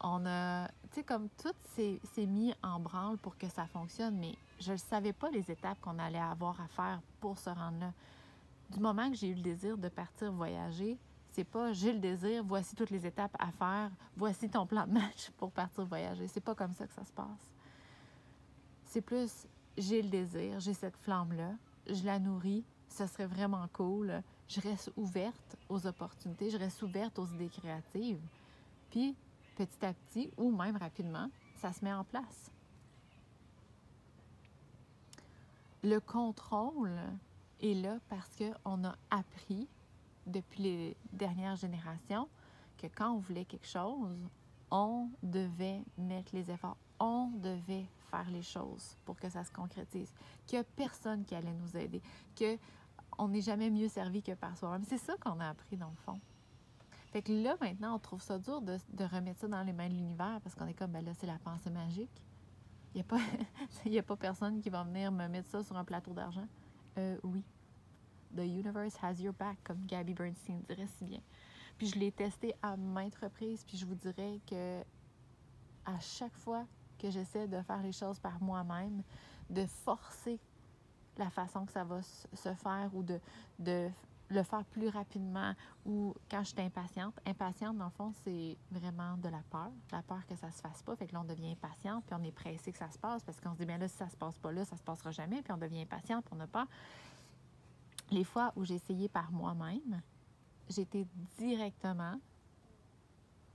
On 0.00 0.26
a, 0.26 0.66
tu 0.66 0.94
sais, 0.94 1.04
comme 1.04 1.28
tout 1.40 1.54
s'est 1.76 2.26
mis 2.26 2.52
en 2.64 2.80
branle 2.80 3.16
pour 3.18 3.38
que 3.38 3.48
ça 3.48 3.68
fonctionne, 3.68 4.18
mais 4.18 4.34
je 4.58 4.72
ne 4.72 4.78
savais 4.78 5.12
pas 5.12 5.30
les 5.30 5.48
étapes 5.48 5.80
qu'on 5.80 6.00
allait 6.00 6.18
avoir 6.18 6.60
à 6.60 6.66
faire 6.66 7.00
pour 7.20 7.38
se 7.38 7.50
rendre 7.50 7.78
là. 7.78 7.92
Du 8.68 8.80
moment 8.80 9.08
que 9.08 9.16
j'ai 9.16 9.28
eu 9.28 9.34
le 9.34 9.42
désir 9.42 9.78
de 9.78 9.88
partir 9.88 10.32
voyager, 10.32 10.98
c'est 11.32 11.44
pas 11.44 11.72
j'ai 11.72 11.92
le 11.92 11.98
désir, 11.98 12.42
voici 12.44 12.74
toutes 12.74 12.90
les 12.90 13.06
étapes 13.06 13.36
à 13.38 13.50
faire, 13.52 13.90
voici 14.16 14.48
ton 14.48 14.66
plan 14.66 14.86
de 14.86 14.92
match 14.92 15.30
pour 15.38 15.50
partir 15.50 15.84
voyager. 15.84 16.26
C'est 16.28 16.40
pas 16.40 16.54
comme 16.54 16.74
ça 16.74 16.86
que 16.86 16.92
ça 16.92 17.04
se 17.04 17.12
passe. 17.12 17.52
C'est 18.84 19.00
plus 19.00 19.46
j'ai 19.76 20.02
le 20.02 20.08
désir, 20.08 20.60
j'ai 20.60 20.74
cette 20.74 20.96
flamme-là, 20.96 21.52
je 21.86 22.04
la 22.04 22.18
nourris, 22.18 22.64
ça 22.88 23.06
serait 23.06 23.26
vraiment 23.26 23.66
cool. 23.72 24.22
Je 24.48 24.60
reste 24.60 24.92
ouverte 24.96 25.56
aux 25.68 25.86
opportunités, 25.86 26.50
je 26.50 26.58
reste 26.58 26.82
ouverte 26.82 27.18
aux 27.18 27.26
idées 27.26 27.48
créatives. 27.48 28.20
Puis, 28.90 29.14
petit 29.56 29.86
à 29.86 29.94
petit, 29.94 30.30
ou 30.36 30.50
même 30.50 30.76
rapidement, 30.76 31.30
ça 31.56 31.72
se 31.72 31.84
met 31.84 31.92
en 31.92 32.02
place. 32.02 32.50
Le 35.82 35.98
contrôle 36.00 36.98
est 37.62 37.74
là 37.74 37.98
parce 38.08 38.30
qu'on 38.36 38.84
a 38.84 38.96
appris 39.10 39.68
depuis 40.30 40.62
les 40.62 40.96
dernières 41.12 41.56
générations 41.56 42.28
que 42.78 42.86
quand 42.86 43.12
on 43.12 43.18
voulait 43.18 43.44
quelque 43.44 43.66
chose, 43.66 44.18
on 44.70 45.08
devait 45.22 45.82
mettre 45.98 46.34
les 46.34 46.50
efforts, 46.50 46.76
on 46.98 47.30
devait 47.36 47.86
faire 48.10 48.28
les 48.30 48.42
choses 48.42 48.96
pour 49.04 49.16
que 49.16 49.28
ça 49.28 49.44
se 49.44 49.52
concrétise, 49.52 50.12
qu'il 50.46 50.58
n'y 50.58 50.62
a 50.62 50.64
personne 50.76 51.24
qui 51.24 51.34
allait 51.34 51.52
nous 51.52 51.76
aider, 51.76 52.02
que 52.36 52.58
on 53.18 53.28
n'est 53.28 53.42
jamais 53.42 53.70
mieux 53.70 53.88
servi 53.88 54.22
que 54.22 54.32
par 54.32 54.56
soi-même. 54.56 54.84
C'est 54.84 54.98
ça 54.98 55.14
qu'on 55.18 55.38
a 55.40 55.48
appris 55.48 55.76
dans 55.76 55.90
le 55.90 55.96
fond. 55.96 56.18
Fait 57.12 57.22
que 57.22 57.32
là, 57.32 57.56
maintenant, 57.60 57.96
on 57.96 57.98
trouve 57.98 58.22
ça 58.22 58.38
dur 58.38 58.62
de, 58.62 58.78
remettre 59.04 59.40
ça 59.40 59.48
dans 59.48 59.62
les 59.62 59.72
mains 59.72 59.88
de 59.88 59.94
l'univers 59.94 60.40
parce 60.42 60.54
qu'on 60.54 60.66
est 60.66 60.74
comme, 60.74 60.92
ben 60.92 61.04
là, 61.04 61.12
c'est 61.14 61.26
la 61.26 61.38
pensée 61.38 61.70
magique. 61.70 62.22
Il 62.94 62.98
n'y 62.98 63.00
a, 63.00 63.04
pas, 63.04 63.18
a 63.98 64.02
pas 64.02 64.16
personne 64.16 64.60
qui 64.60 64.70
va 64.70 64.84
venir 64.84 65.10
me 65.12 65.26
mettre 65.28 65.50
ça 65.50 65.62
sur 65.62 65.76
un 65.76 65.84
plateau 65.84 66.12
d'argent. 66.12 66.46
Euh, 66.98 67.18
oui, 67.24 67.44
The 68.36 68.46
universe 68.46 68.96
has 69.02 69.20
your 69.20 69.32
back, 69.32 69.58
comme 69.64 69.84
Gabby 69.86 70.14
Bernstein 70.14 70.62
dirait 70.68 70.86
si 70.98 71.04
bien. 71.04 71.20
Puis 71.78 71.88
je 71.88 71.98
l'ai 71.98 72.12
testé 72.12 72.54
à 72.62 72.76
maintes 72.76 73.16
reprises, 73.16 73.64
puis 73.64 73.76
je 73.76 73.86
vous 73.86 73.94
dirais 73.94 74.40
que 74.46 74.82
à 75.86 75.98
chaque 75.98 76.36
fois 76.36 76.66
que 76.98 77.10
j'essaie 77.10 77.48
de 77.48 77.60
faire 77.62 77.82
les 77.82 77.92
choses 77.92 78.18
par 78.18 78.40
moi-même, 78.42 79.02
de 79.48 79.64
forcer 79.66 80.38
la 81.16 81.30
façon 81.30 81.66
que 81.66 81.72
ça 81.72 81.84
va 81.84 82.02
se 82.02 82.54
faire 82.54 82.90
ou 82.92 83.02
de, 83.02 83.18
de 83.58 83.90
le 84.30 84.42
faire 84.42 84.64
plus 84.64 84.88
rapidement 84.88 85.54
ou 85.84 86.14
quand 86.30 86.42
je 86.42 86.50
suis 86.50 86.60
impatiente. 86.60 87.18
Impatiente, 87.26 87.76
dans 87.76 87.86
le 87.86 87.90
fond, 87.90 88.12
c'est 88.24 88.56
vraiment 88.70 89.16
de 89.16 89.28
la 89.28 89.42
peur. 89.50 89.70
La 89.92 90.02
peur 90.02 90.24
que 90.26 90.36
ça 90.36 90.50
se 90.50 90.60
fasse 90.60 90.82
pas. 90.82 90.94
Fait 90.96 91.06
que 91.06 91.14
là, 91.14 91.20
on 91.20 91.24
devient 91.24 91.52
impatiente, 91.52 92.04
puis 92.06 92.16
on 92.18 92.22
est 92.22 92.32
pressé 92.32 92.70
que 92.72 92.78
ça 92.78 92.90
se 92.90 92.98
passe 92.98 93.24
parce 93.24 93.40
qu'on 93.40 93.52
se 93.52 93.58
dit, 93.58 93.66
bien 93.66 93.78
là, 93.78 93.88
si 93.88 93.96
ça 93.96 94.08
se 94.08 94.16
passe 94.16 94.38
pas 94.38 94.52
là, 94.52 94.64
ça 94.64 94.76
se 94.76 94.82
passera 94.82 95.10
jamais. 95.10 95.42
Puis 95.42 95.52
on 95.52 95.58
devient 95.58 95.82
impatiente, 95.82 96.24
puis 96.24 96.34
on 96.34 96.38
n'a 96.38 96.46
pas. 96.46 96.66
Les 98.10 98.24
fois 98.24 98.52
où 98.56 98.64
j'ai 98.64 98.74
essayé 98.74 99.08
par 99.08 99.30
moi-même, 99.30 100.02
j'étais 100.68 101.06
directement 101.38 102.20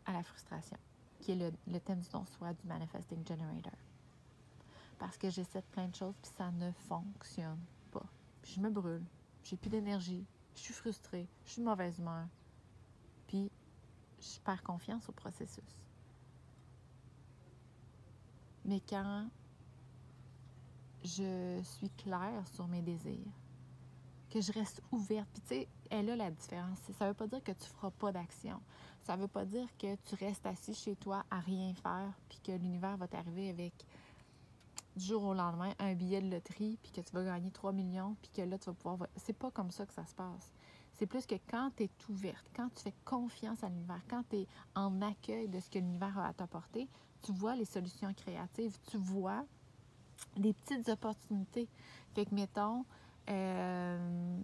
à 0.05 0.13
la 0.13 0.23
frustration, 0.23 0.77
qui 1.19 1.31
est 1.31 1.51
le, 1.67 1.79
thème 1.79 1.99
du 1.99 2.07
non-soi 2.13 2.53
du 2.53 2.65
Manifesting 2.67 3.25
Generator. 3.27 3.77
Parce 4.97 5.17
que 5.17 5.29
j'essaie 5.29 5.59
de 5.59 5.65
plein 5.65 5.87
de 5.87 5.95
choses, 5.95 6.15
puis 6.21 6.31
ça 6.37 6.51
ne 6.51 6.71
fonctionne 6.71 7.59
pas. 7.91 8.05
Puis 8.41 8.53
je 8.53 8.61
me 8.61 8.69
brûle, 8.69 9.03
j'ai 9.43 9.57
plus 9.57 9.69
d'énergie, 9.69 10.25
je 10.55 10.61
suis 10.61 10.73
frustrée, 10.73 11.27
je 11.45 11.51
suis 11.51 11.61
de 11.61 11.67
mauvaise 11.67 11.99
humeur, 11.99 12.27
puis 13.27 13.51
je 14.19 14.39
perds 14.39 14.63
confiance 14.63 15.09
au 15.09 15.11
processus. 15.11 15.81
Mais 18.63 18.81
quand 18.87 19.27
je 21.03 21.61
suis 21.61 21.89
claire 21.91 22.47
sur 22.47 22.67
mes 22.67 22.81
désirs, 22.81 23.31
que 24.35 24.41
je 24.41 24.51
reste 24.51 24.81
ouverte, 24.91 25.29
puis 25.31 25.41
tu 25.43 25.47
sais, 25.47 25.67
elle 25.89 26.09
a 26.09 26.15
la 26.17 26.29
différence. 26.29 26.77
Ça 26.97 27.05
ne 27.05 27.09
veut 27.11 27.15
pas 27.15 27.27
dire 27.27 27.41
que 27.41 27.53
tu 27.53 27.63
ne 27.63 27.69
feras 27.77 27.91
pas 27.91 28.11
d'action. 28.11 28.59
Ça 29.03 29.15
ne 29.15 29.21
veut 29.21 29.29
pas 29.29 29.45
dire 29.45 29.69
que 29.77 29.95
tu 29.95 30.15
restes 30.15 30.45
assis 30.45 30.73
chez 30.73 30.97
toi 30.97 31.23
à 31.31 31.39
rien 31.39 31.73
faire, 31.75 32.11
puis 32.27 32.39
que 32.43 32.51
l'univers 32.51 32.97
va 32.97 33.07
t'arriver 33.07 33.49
avec 33.49 33.73
du 34.97 35.05
jour 35.05 35.23
au 35.23 35.33
lendemain 35.33 35.73
un 35.79 35.93
billet 35.93 36.19
de 36.19 36.29
loterie, 36.29 36.77
puis 36.83 36.91
que 36.91 36.99
tu 36.99 37.13
vas 37.13 37.23
gagner 37.23 37.49
3 37.49 37.71
millions, 37.71 38.17
puis 38.21 38.29
que 38.31 38.41
là, 38.41 38.57
tu 38.57 38.65
vas 38.65 38.73
pouvoir... 38.73 39.07
C'est 39.15 39.37
pas 39.37 39.51
comme 39.51 39.71
ça 39.71 39.85
que 39.85 39.93
ça 39.93 40.05
se 40.05 40.13
passe. 40.13 40.51
C'est 40.91 41.05
plus 41.05 41.25
que 41.25 41.35
quand 41.49 41.71
tu 41.77 41.83
es 41.83 41.89
ouverte, 42.09 42.45
quand 42.53 42.67
tu 42.75 42.83
fais 42.83 42.93
confiance 43.05 43.63
à 43.63 43.69
l'univers, 43.69 44.01
quand 44.09 44.23
tu 44.29 44.39
es 44.39 44.47
en 44.75 45.01
accueil 45.01 45.47
de 45.47 45.61
ce 45.61 45.69
que 45.69 45.79
l'univers 45.79 46.19
a 46.19 46.27
à 46.27 46.33
t'apporter, 46.33 46.89
tu 47.21 47.31
vois 47.31 47.55
les 47.55 47.63
solutions 47.63 48.13
créatives, 48.13 48.77
tu 48.89 48.97
vois 48.97 49.45
des 50.35 50.51
petites 50.51 50.89
opportunités. 50.89 51.69
Fait 52.13 52.25
que, 52.25 52.35
mettons, 52.35 52.83
euh, 53.29 54.37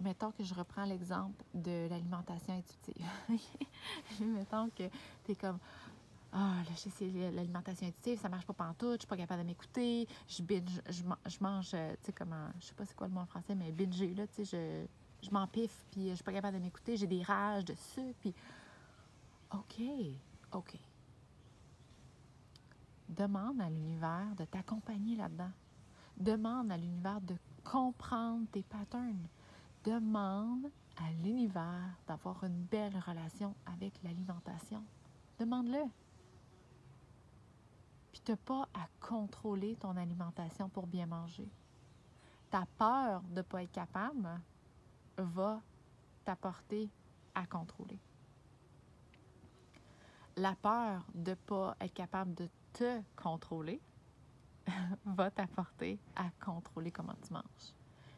mettons 0.00 0.30
que 0.30 0.44
je 0.44 0.54
reprends 0.54 0.84
l'exemple 0.84 1.42
de 1.54 1.88
l'alimentation 1.88 2.54
intuitive. 2.54 3.06
mettons 4.20 4.68
que 4.70 4.88
tu 5.24 5.32
es 5.32 5.34
comme 5.34 5.58
ah, 6.32 6.56
là, 6.68 6.72
je 6.74 7.34
l'alimentation 7.34 7.86
intuitive, 7.86 8.20
ça 8.20 8.28
marche 8.28 8.44
pas 8.44 8.52
pantoute, 8.52 8.96
je 8.96 8.98
suis 9.00 9.06
pas 9.06 9.16
capable 9.16 9.42
de 9.42 9.46
m'écouter, 9.46 10.06
je 10.28 10.42
binge, 10.42 10.82
je, 10.90 11.38
mange, 11.40 11.70
euh, 11.72 11.92
tu 12.02 12.06
sais, 12.06 12.12
comment, 12.12 12.48
je 12.60 12.66
sais 12.66 12.74
pas 12.74 12.84
c'est 12.84 12.96
quoi 12.96 13.06
le 13.06 13.14
mot 13.14 13.20
en 13.20 13.26
français, 13.26 13.54
mais 13.54 13.72
binger, 13.72 14.12
là, 14.12 14.26
tu 14.26 14.44
sais, 14.44 14.84
je, 15.22 15.26
je 15.26 15.30
m'empiffe, 15.30 15.84
puis 15.90 16.10
je 16.10 16.14
suis 16.14 16.24
pas 16.24 16.32
capable 16.32 16.58
de 16.58 16.62
m'écouter, 16.62 16.96
j'ai 16.96 17.06
des 17.06 17.22
rages 17.22 17.64
de 17.64 17.74
sucre, 17.74 18.18
puis 18.20 18.34
OK, 19.52 19.80
OK. 20.52 20.76
Demande 23.08 23.60
à 23.60 23.70
l'univers 23.70 24.34
de 24.36 24.44
t'accompagner 24.44 25.16
là-dedans. 25.16 25.52
Demande 26.16 26.72
à 26.72 26.76
l'univers 26.76 27.20
de 27.20 27.36
comprendre 27.62 28.46
tes 28.50 28.62
patterns. 28.62 29.28
Demande 29.84 30.70
à 30.96 31.10
l'univers 31.22 31.94
d'avoir 32.06 32.42
une 32.44 32.62
belle 32.64 32.98
relation 33.06 33.54
avec 33.66 33.92
l'alimentation. 34.02 34.82
Demande-le. 35.38 35.84
Puis 38.12 38.22
tu 38.24 38.32
n'as 38.32 38.36
pas 38.38 38.68
à 38.72 38.86
contrôler 39.00 39.76
ton 39.76 39.96
alimentation 39.96 40.70
pour 40.70 40.86
bien 40.86 41.06
manger. 41.06 41.48
Ta 42.50 42.64
peur 42.78 43.22
de 43.22 43.36
ne 43.36 43.42
pas 43.42 43.62
être 43.62 43.72
capable 43.72 44.40
va 45.18 45.60
t'apporter 46.24 46.88
à 47.34 47.44
contrôler. 47.46 47.98
La 50.36 50.54
peur 50.54 51.04
de 51.14 51.30
ne 51.30 51.34
pas 51.34 51.76
être 51.80 51.94
capable 51.94 52.34
de 52.34 52.48
te 52.72 53.02
contrôler 53.16 53.80
va 55.04 55.30
t'apporter 55.30 55.98
à 56.14 56.30
contrôler 56.44 56.90
comment 56.90 57.14
tu 57.26 57.32
manges. 57.32 57.42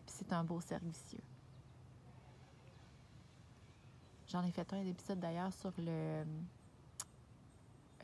Puis 0.06 0.14
c'est 0.18 0.32
un 0.32 0.44
beau 0.44 0.60
servicieux. 0.60 1.22
J'en 4.28 4.44
ai 4.44 4.50
fait 4.50 4.70
un 4.72 4.84
épisode 4.84 5.20
d'ailleurs 5.20 5.52
sur 5.52 5.72
le 5.78 6.24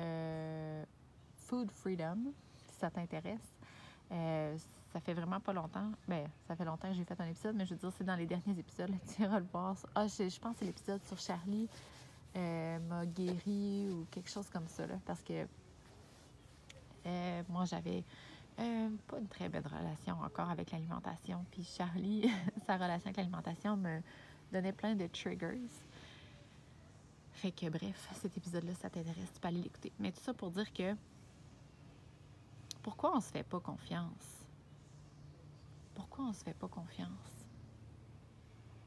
euh, 0.00 0.84
Food 1.36 1.70
Freedom, 1.70 2.32
si 2.68 2.76
ça 2.76 2.90
t'intéresse. 2.90 3.54
Euh, 4.10 4.56
ça 4.92 5.00
fait 5.00 5.14
vraiment 5.14 5.40
pas 5.40 5.52
longtemps. 5.52 5.90
Ben, 6.06 6.28
ça 6.46 6.54
fait 6.54 6.64
longtemps 6.64 6.88
que 6.88 6.94
j'ai 6.94 7.04
fait 7.04 7.20
un 7.20 7.26
épisode, 7.26 7.56
mais 7.56 7.66
je 7.66 7.74
veux 7.74 7.80
dire, 7.80 7.92
c'est 7.96 8.04
dans 8.04 8.16
les 8.16 8.26
derniers 8.26 8.58
épisodes. 8.58 8.92
Tu 9.14 9.22
iras 9.22 9.40
le 9.40 9.46
voir. 9.52 9.76
Ah, 9.94 10.06
je, 10.06 10.38
pense 10.38 10.52
que 10.52 10.60
c'est 10.60 10.64
l'épisode 10.66 11.02
sur 11.04 11.18
Charlie 11.18 11.68
euh, 12.36 12.78
m'a 12.78 13.02
ou 13.02 14.06
quelque 14.10 14.30
chose 14.30 14.48
comme 14.50 14.68
ça. 14.68 14.86
Là, 14.86 14.94
parce 15.04 15.22
que 15.22 15.46
euh, 17.06 17.42
moi, 17.48 17.64
j'avais 17.64 18.04
euh, 18.60 18.88
pas 19.08 19.18
une 19.18 19.26
très 19.28 19.48
belle 19.48 19.66
relation 19.66 20.20
encore 20.20 20.48
avec 20.50 20.70
l'alimentation. 20.70 21.44
Puis 21.50 21.64
Charlie, 21.64 22.30
sa 22.66 22.74
relation 22.74 23.06
avec 23.06 23.16
l'alimentation 23.16 23.76
me 23.76 24.00
donnait 24.52 24.72
plein 24.72 24.94
de 24.94 25.06
triggers. 25.08 25.68
Fait 27.32 27.50
que 27.50 27.68
bref, 27.68 28.08
cet 28.14 28.36
épisode-là, 28.36 28.74
ça 28.74 28.88
t'intéresse, 28.88 29.32
tu 29.34 29.40
peux 29.40 29.48
aller 29.48 29.62
l'écouter. 29.62 29.92
Mais 29.98 30.12
tout 30.12 30.20
ça 30.20 30.32
pour 30.32 30.50
dire 30.50 30.72
que 30.72 30.94
pourquoi 32.82 33.16
on 33.16 33.20
se 33.20 33.30
fait 33.30 33.42
pas 33.42 33.60
confiance? 33.60 34.46
Pourquoi 35.94 36.26
on 36.26 36.32
se 36.32 36.44
fait 36.44 36.54
pas 36.54 36.68
confiance? 36.68 37.46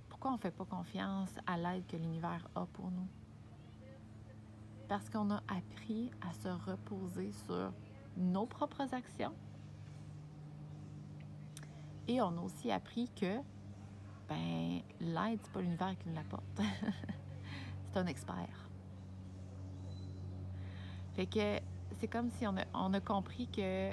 Pourquoi 0.08 0.32
on 0.34 0.38
fait 0.38 0.52
pas 0.52 0.66
confiance 0.66 1.30
à 1.46 1.58
l'aide 1.58 1.86
que 1.88 1.98
l'univers 1.98 2.48
a 2.56 2.66
pour 2.66 2.90
nous? 2.90 3.08
Parce 4.88 5.10
qu'on 5.10 5.30
a 5.30 5.44
appris 5.48 6.10
à 6.22 6.32
se 6.34 6.48
reposer 6.48 7.32
sur 7.46 7.74
nos 8.16 8.46
propres 8.46 8.94
actions. 8.94 9.36
Et 12.08 12.22
on 12.22 12.38
a 12.38 12.42
aussi 12.42 12.72
appris 12.72 13.10
que 13.10 13.38
ben, 14.30 14.82
l'aide, 15.00 15.40
c'est 15.44 15.52
pas 15.52 15.62
l'univers 15.62 15.96
qui 15.98 16.10
nous 16.10 16.16
l'apporte. 16.16 16.44
c'est 17.92 18.00
un 18.00 18.08
expert. 18.08 18.70
Fait 21.16 21.26
que 21.26 21.60
c'est 22.00 22.08
comme 22.08 22.30
si 22.30 22.46
on 22.46 22.94
a, 22.94 23.00
compris 23.00 23.48
que 23.48 23.92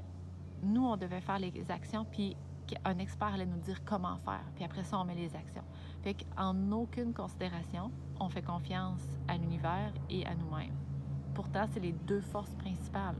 nous, 0.62 0.84
on 0.84 0.96
devait 0.96 1.20
faire 1.20 1.38
les 1.38 1.70
actions, 1.70 2.04
puis 2.04 2.36
qu'un 2.66 2.98
expert 2.98 3.34
allait 3.34 3.46
nous 3.46 3.58
dire 3.58 3.84
comment 3.84 4.16
faire. 4.18 4.44
Puis 4.54 4.64
après 4.64 4.84
ça, 4.84 4.98
on 4.98 5.04
met 5.04 5.14
les 5.14 5.34
actions. 5.34 5.64
Fait 6.02 6.14
qu'en 6.14 6.72
aucune 6.72 7.12
considération, 7.12 7.90
on 8.20 8.28
fait 8.28 8.42
confiance 8.42 9.02
à 9.28 9.36
l'univers 9.36 9.92
et 10.10 10.26
à 10.26 10.34
nous-mêmes. 10.34 10.76
Pourtant, 11.34 11.66
c'est 11.72 11.80
les 11.80 11.92
deux 11.92 12.20
forces 12.20 12.54
principales. 12.54 13.16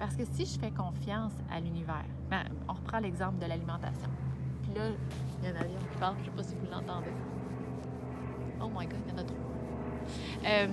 Parce 0.00 0.16
que 0.16 0.24
si 0.24 0.46
je 0.46 0.58
fais 0.58 0.70
confiance 0.70 1.32
à 1.52 1.60
l'univers, 1.60 2.06
ben, 2.30 2.42
on 2.66 2.72
reprend 2.72 3.00
l'exemple 3.00 3.38
de 3.38 3.44
l'alimentation. 3.44 4.08
Puis 4.62 4.72
là, 4.74 4.86
il 5.38 5.44
y 5.44 5.52
a 5.52 5.54
un 5.54 5.60
avion 5.60 5.78
qui 5.92 5.98
parle, 5.98 6.14
je 6.16 6.20
ne 6.20 6.24
sais 6.24 6.30
pas 6.30 6.42
si 6.42 6.54
vous 6.54 6.70
l'entendez. 6.70 7.12
Oh 8.62 8.68
my 8.74 8.86
God, 8.86 8.98
il 9.06 9.12
y 9.12 9.14
en 9.14 9.18
a 9.18 9.24
trop. 9.24 9.36
Euh, 10.46 10.68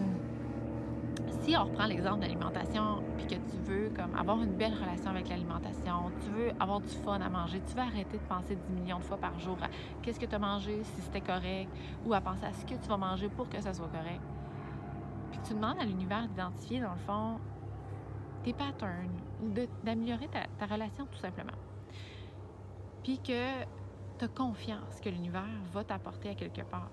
si 1.42 1.58
on 1.58 1.66
reprend 1.66 1.88
l'exemple 1.88 2.20
de 2.20 2.22
l'alimentation, 2.22 3.04
puis 3.18 3.28
que 3.28 3.36
tu 3.36 3.58
veux 3.66 3.90
comme 3.90 4.16
avoir 4.18 4.42
une 4.42 4.54
belle 4.54 4.74
relation 4.74 5.10
avec 5.10 5.28
l'alimentation, 5.28 6.10
tu 6.24 6.30
veux 6.30 6.52
avoir 6.58 6.80
du 6.80 6.88
fun 6.88 7.20
à 7.20 7.30
manger, 7.30 7.62
tu 7.68 7.74
veux 7.74 7.82
arrêter 7.82 8.18
de 8.18 8.24
penser 8.24 8.56
10 8.56 8.82
millions 8.82 9.00
de 9.00 9.04
fois 9.04 9.18
par 9.18 9.38
jour 9.42 9.58
à 9.62 9.68
qu'est-ce 10.02 10.22
que 10.22 10.26
tu 10.26 10.36
as 10.36 10.40
mangé, 10.40 10.82
si 10.84 11.02
c'était 11.02 11.20
correct, 11.20 11.70
ou 12.06 12.14
à 12.14 12.22
penser 12.22 12.46
à 12.46 12.54
ce 12.54 12.64
que 12.66 12.82
tu 12.82 12.88
vas 12.88 12.98
manger 12.98 13.28
pour 13.28 13.50
que 13.50 13.60
ça 13.60 13.74
soit 13.74 13.90
correct. 13.90 14.22
Puis 15.32 15.42
tu 15.46 15.54
demandes 15.54 15.80
à 15.80 15.84
l'univers 15.84 16.30
d'identifier, 16.30 16.80
dans 16.80 16.94
le 16.94 17.00
fond, 17.00 17.40
tes 18.44 18.54
patterns 18.54 19.16
d'améliorer 19.84 20.28
ta, 20.30 20.66
relation 20.66 21.06
tout 21.08 21.20
simplement. 21.20 21.58
Puis 23.04 23.20
que 23.20 23.64
tu 24.18 24.26
as 24.26 24.28
confiance 24.28 25.00
que 25.00 25.10
l'univers 25.10 25.62
va 25.72 25.84
t'apporter 25.84 26.30
à 26.30 26.36
quelque 26.36 26.62
part. 26.62 26.92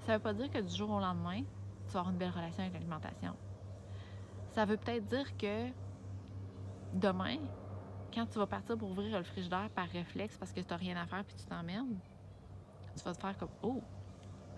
Ça 0.00 0.12
ne 0.12 0.16
veut 0.16 0.22
pas 0.22 0.34
dire 0.34 0.50
que 0.50 0.58
du 0.58 0.74
jour 0.74 0.90
au 0.90 1.00
lendemain, 1.00 1.42
tu 1.86 1.92
vas 1.92 2.00
avoir 2.00 2.12
une 2.12 2.18
belle 2.18 2.30
relation 2.30 2.62
avec 2.62 2.74
l'alimentation. 2.74 3.36
Ça 4.50 4.64
veut 4.64 4.76
peut-être 4.76 5.06
dire 5.06 5.36
que 5.36 5.70
demain, 6.92 7.38
quand 8.12 8.26
tu 8.26 8.38
vas 8.38 8.46
partir 8.46 8.76
pour 8.76 8.90
ouvrir 8.90 9.16
le 9.16 9.24
frigidaire 9.24 9.70
par 9.70 9.88
réflexe 9.88 10.36
parce 10.36 10.52
que 10.52 10.60
tu 10.60 10.68
n'as 10.68 10.76
rien 10.76 10.96
à 10.96 11.06
faire 11.06 11.24
puis 11.24 11.36
tu 11.36 11.44
t'emmerdes, 11.44 11.98
tu 12.96 13.02
vas 13.02 13.14
te 13.14 13.20
faire 13.20 13.36
comme 13.38 13.50
Oh, 13.62 13.82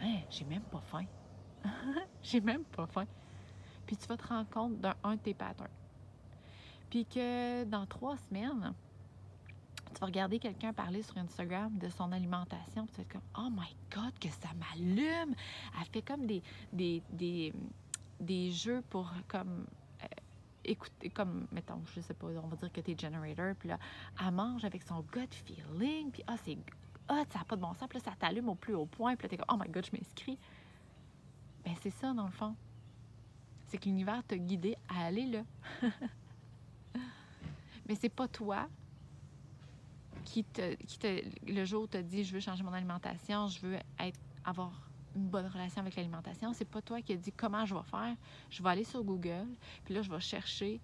hein, 0.00 0.21
j'ai 0.28 0.45
même 0.45 0.64
pas 0.64 0.81
faim. 0.81 1.07
j'ai 2.23 2.40
même 2.40 2.64
pas 2.64 2.87
faim. 2.87 3.07
Puis 3.87 3.97
tu 3.97 4.07
vas 4.07 4.16
te 4.16 4.26
rendre 4.26 4.49
compte 4.50 4.81
d'un 4.81 4.95
de 5.04 5.21
tes 5.21 5.35
patterns. 5.35 5.69
Puis 6.94 7.06
que 7.06 7.64
dans 7.64 7.86
trois 7.86 8.16
semaines, 8.16 8.72
Tu 9.92 9.98
vas 9.98 10.06
regarder 10.06 10.38
quelqu'un 10.38 10.72
parler 10.72 11.02
sur 11.02 11.18
Instagram 11.18 11.76
de 11.76 11.88
son 11.88 12.12
alimentation, 12.12 12.86
puis 12.86 12.94
tu 12.94 12.96
vas 12.98 13.02
être 13.02 13.12
comme 13.14 13.30
Oh 13.36 13.50
my 13.50 13.76
God, 13.92 14.16
que 14.20 14.28
ça 14.28 14.50
m'allume! 14.54 15.34
Elle 15.76 15.86
fait 15.92 16.02
comme 16.02 16.24
des, 16.24 16.40
des, 16.72 17.02
des, 17.10 17.52
des 18.20 18.52
jeux 18.52 18.80
pour 18.90 19.10
comme 19.26 19.66
euh, 20.04 20.06
écouter, 20.64 21.10
comme, 21.10 21.48
mettons, 21.50 21.82
je 21.96 22.00
sais 22.00 22.14
pas, 22.14 22.28
on 22.28 22.46
va 22.46 22.54
dire 22.54 22.72
que 22.72 22.80
tu 22.80 22.92
es 22.92 22.96
generator, 22.96 23.56
puis 23.56 23.70
là, 23.70 23.78
elle 24.24 24.30
mange 24.30 24.64
avec 24.64 24.84
son 24.84 25.00
gut 25.00 25.26
feeling, 25.32 26.12
puis 26.12 26.22
ah, 26.28 26.36
c'est 26.44 26.56
hot, 27.10 27.24
ça 27.30 27.40
n'a 27.40 27.44
pas 27.44 27.56
de 27.56 27.60
bon 27.60 27.74
sens, 27.74 27.88
puis 27.88 27.98
là, 27.98 28.04
ça 28.04 28.12
t'allume 28.16 28.50
au 28.50 28.54
plus 28.54 28.76
haut 28.76 28.86
point, 28.86 29.16
puis 29.16 29.24
là, 29.24 29.30
t'es 29.30 29.36
comme, 29.36 29.52
oh 29.52 29.60
my 29.60 29.68
god, 29.68 29.84
je 29.84 29.90
m'inscris. 29.96 30.38
Ben, 31.64 31.74
c'est 31.82 31.90
ça, 31.90 32.12
dans 32.12 32.26
le 32.26 32.30
fond. 32.30 32.54
C'est 33.66 33.78
que 33.78 33.86
l'univers 33.86 34.22
t'a 34.22 34.38
guidé 34.38 34.76
à 34.88 35.06
aller 35.06 35.26
là. 35.26 35.42
Mais 37.87 37.95
c'est 37.95 38.09
pas 38.09 38.29
toi 38.29 38.69
qui, 40.25 40.45
te, 40.45 40.75
le 41.47 41.64
jour 41.64 41.88
te 41.88 41.99
dit, 41.99 42.25
je 42.25 42.35
veux 42.35 42.41
changer 42.41 42.62
mon 42.62 42.73
alimentation, 42.73 43.49
je 43.49 43.61
veux 43.61 43.79
avoir 44.45 44.88
une 45.14 45.29
bonne 45.29 45.47
relation 45.47 45.81
avec 45.81 45.97
l'alimentation. 45.97 46.53
C'est 46.53 46.64
pas 46.64 46.83
toi 46.83 47.00
qui 47.03 47.12
as 47.12 47.17
dit 47.17 47.33
comment 47.33 47.64
je 47.64 47.75
vais 47.75 47.83
faire? 47.83 48.17
Je 48.50 48.62
vais 48.62 48.71
aller 48.71 48.85
sur 48.85 49.03
Google, 49.05 49.49
puis 49.85 49.95
là, 49.95 50.03
je 50.03 50.11
vais 50.11 50.21
chercher 50.21 50.81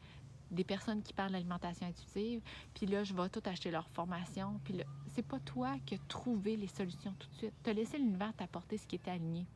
des 0.51 0.65
personnes 0.65 1.03
qui 1.03 1.13
parlent 1.13 1.33
d'alimentation 1.33 1.87
intuitive, 1.87 2.41
puis 2.75 2.87
là, 2.87 3.05
je 3.05 3.15
vais 3.15 3.29
tout 3.29 3.43
acheter 3.45 3.71
leur 3.71 3.89
formation. 3.89 4.61
Puis 4.65 4.75
là, 4.75 4.85
c'est 5.09 5.23
pas 5.23 5.39
toi 5.41 5.77
qui 5.87 5.95
as 5.95 5.99
trouvé 6.09 6.57
les 6.57 6.67
solutions 6.67 7.15
tout 7.19 7.29
de 7.29 7.35
suite. 7.35 7.55
Tu 7.63 7.71
as 7.71 7.73
laissé 7.73 7.99
l'univers 7.99 8.35
t'apporter 8.35 8.77
ce 8.77 8.87
qui 8.87 8.97
était 8.97 9.13
aligné. 9.13 9.47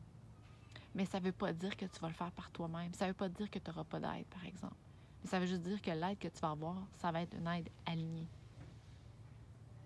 Mais 0.93 1.05
ça 1.05 1.19
veut 1.19 1.33
pas 1.33 1.51
dire 1.51 1.75
que 1.75 1.85
tu 1.85 1.99
vas 1.99 2.07
le 2.07 2.13
faire 2.13 2.31
par 2.31 2.49
toi-même. 2.51 2.93
Ça 2.93 3.07
veut 3.07 3.13
pas 3.13 3.27
dire 3.27 3.49
que 3.49 3.59
tu 3.59 3.69
n'auras 3.69 3.83
pas 3.83 3.99
d'aide, 3.99 4.25
par 4.27 4.45
exemple. 4.45 4.75
Mais 5.25 5.29
ça 5.31 5.39
veut 5.39 5.47
juste 5.47 5.63
dire 5.63 5.81
que 5.81 5.89
l'aide 5.89 6.19
que 6.19 6.27
tu 6.27 6.39
vas 6.39 6.51
avoir, 6.51 6.77
ça 6.99 7.11
va 7.11 7.23
être 7.23 7.35
une 7.35 7.47
aide 7.47 7.67
alignée. 7.83 8.27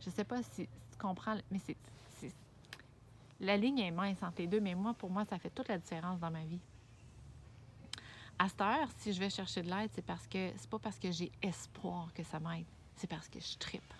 Je 0.02 0.10
sais 0.10 0.26
pas 0.26 0.44
si 0.44 0.68
tu 0.68 0.98
comprends, 0.98 1.38
mais 1.50 1.60
c'est 1.66 1.78
la 3.40 3.56
ligne 3.56 3.80
est 3.80 3.92
mince 3.92 4.22
entre 4.22 4.42
les 4.42 4.48
deux, 4.48 4.60
mais 4.60 4.76
moi, 4.76 4.94
pour 4.94 5.10
moi, 5.10 5.24
ça 5.24 5.40
fait 5.40 5.50
toute 5.50 5.70
la 5.70 5.78
différence 5.78 6.20
dans 6.20 6.30
ma 6.30 6.44
vie. 6.44 6.60
À 8.38 8.50
cette 8.50 8.60
heure, 8.60 8.90
si 8.98 9.14
je 9.14 9.20
vais 9.22 9.30
chercher 9.30 9.62
de 9.62 9.70
l'aide, 9.70 9.90
c'est 9.94 10.02
parce 10.02 10.28
que 10.28 10.52
c'est 10.58 10.70
pas 10.70 10.80
parce 10.80 11.00
que 11.00 11.10
j'ai 11.10 11.32
espoir 11.42 12.14
que 12.14 12.24
ça 12.24 12.42
m'aide, 12.42 12.66
c'est 12.98 13.08
parce 13.08 13.30
que 13.30 13.40
je 13.40 13.58
tripe. 13.58 13.94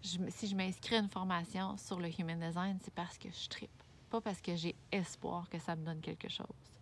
si 0.00 0.46
je 0.46 0.56
m'inscris 0.56 0.96
à 0.96 1.00
une 1.00 1.10
formation 1.10 1.76
sur 1.76 2.00
le 2.00 2.08
Human 2.18 2.40
Design, 2.40 2.78
c'est 2.82 2.94
parce 2.94 3.18
que 3.18 3.28
je 3.30 3.46
tripe, 3.50 3.82
pas 4.08 4.22
parce 4.22 4.40
que 4.40 4.56
j'ai 4.56 4.74
espoir 4.90 5.50
que 5.50 5.58
ça 5.58 5.76
me 5.76 5.84
donne 5.84 6.00
quelque 6.00 6.30
chose. 6.30 6.75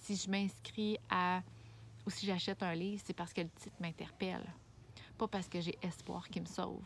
Si 0.00 0.16
je 0.16 0.30
m'inscris 0.30 0.98
à 1.08 1.42
ou 2.06 2.10
si 2.10 2.26
j'achète 2.26 2.62
un 2.62 2.74
livre, 2.74 3.02
c'est 3.04 3.14
parce 3.14 3.32
que 3.32 3.42
le 3.42 3.48
titre 3.50 3.76
m'interpelle, 3.80 4.44
pas 5.18 5.28
parce 5.28 5.48
que 5.48 5.60
j'ai 5.60 5.78
espoir 5.82 6.28
qu'il 6.28 6.42
me 6.42 6.46
sauve 6.46 6.82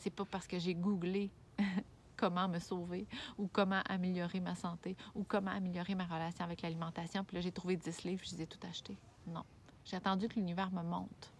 c'est 0.00 0.10
pas 0.10 0.24
parce 0.24 0.46
que 0.46 0.58
j'ai 0.58 0.74
googlé 0.74 1.30
comment 2.16 2.48
me 2.48 2.58
sauver 2.58 3.06
ou 3.38 3.46
comment 3.46 3.82
améliorer 3.88 4.40
ma 4.40 4.54
santé 4.54 4.96
ou 5.14 5.24
comment 5.24 5.50
améliorer 5.50 5.94
ma 5.94 6.04
relation 6.04 6.44
avec 6.44 6.62
l'alimentation. 6.62 7.22
Puis 7.24 7.36
là, 7.36 7.40
j'ai 7.40 7.52
trouvé 7.52 7.76
10 7.76 8.04
livres, 8.04 8.22
je 8.24 8.34
les 8.34 8.42
ai 8.42 8.46
tout 8.46 8.58
achetés. 8.66 8.96
Non. 9.26 9.44
J'ai 9.84 9.96
attendu 9.96 10.28
que 10.28 10.34
l'univers 10.34 10.70
me 10.72 10.82
montre 10.82 11.32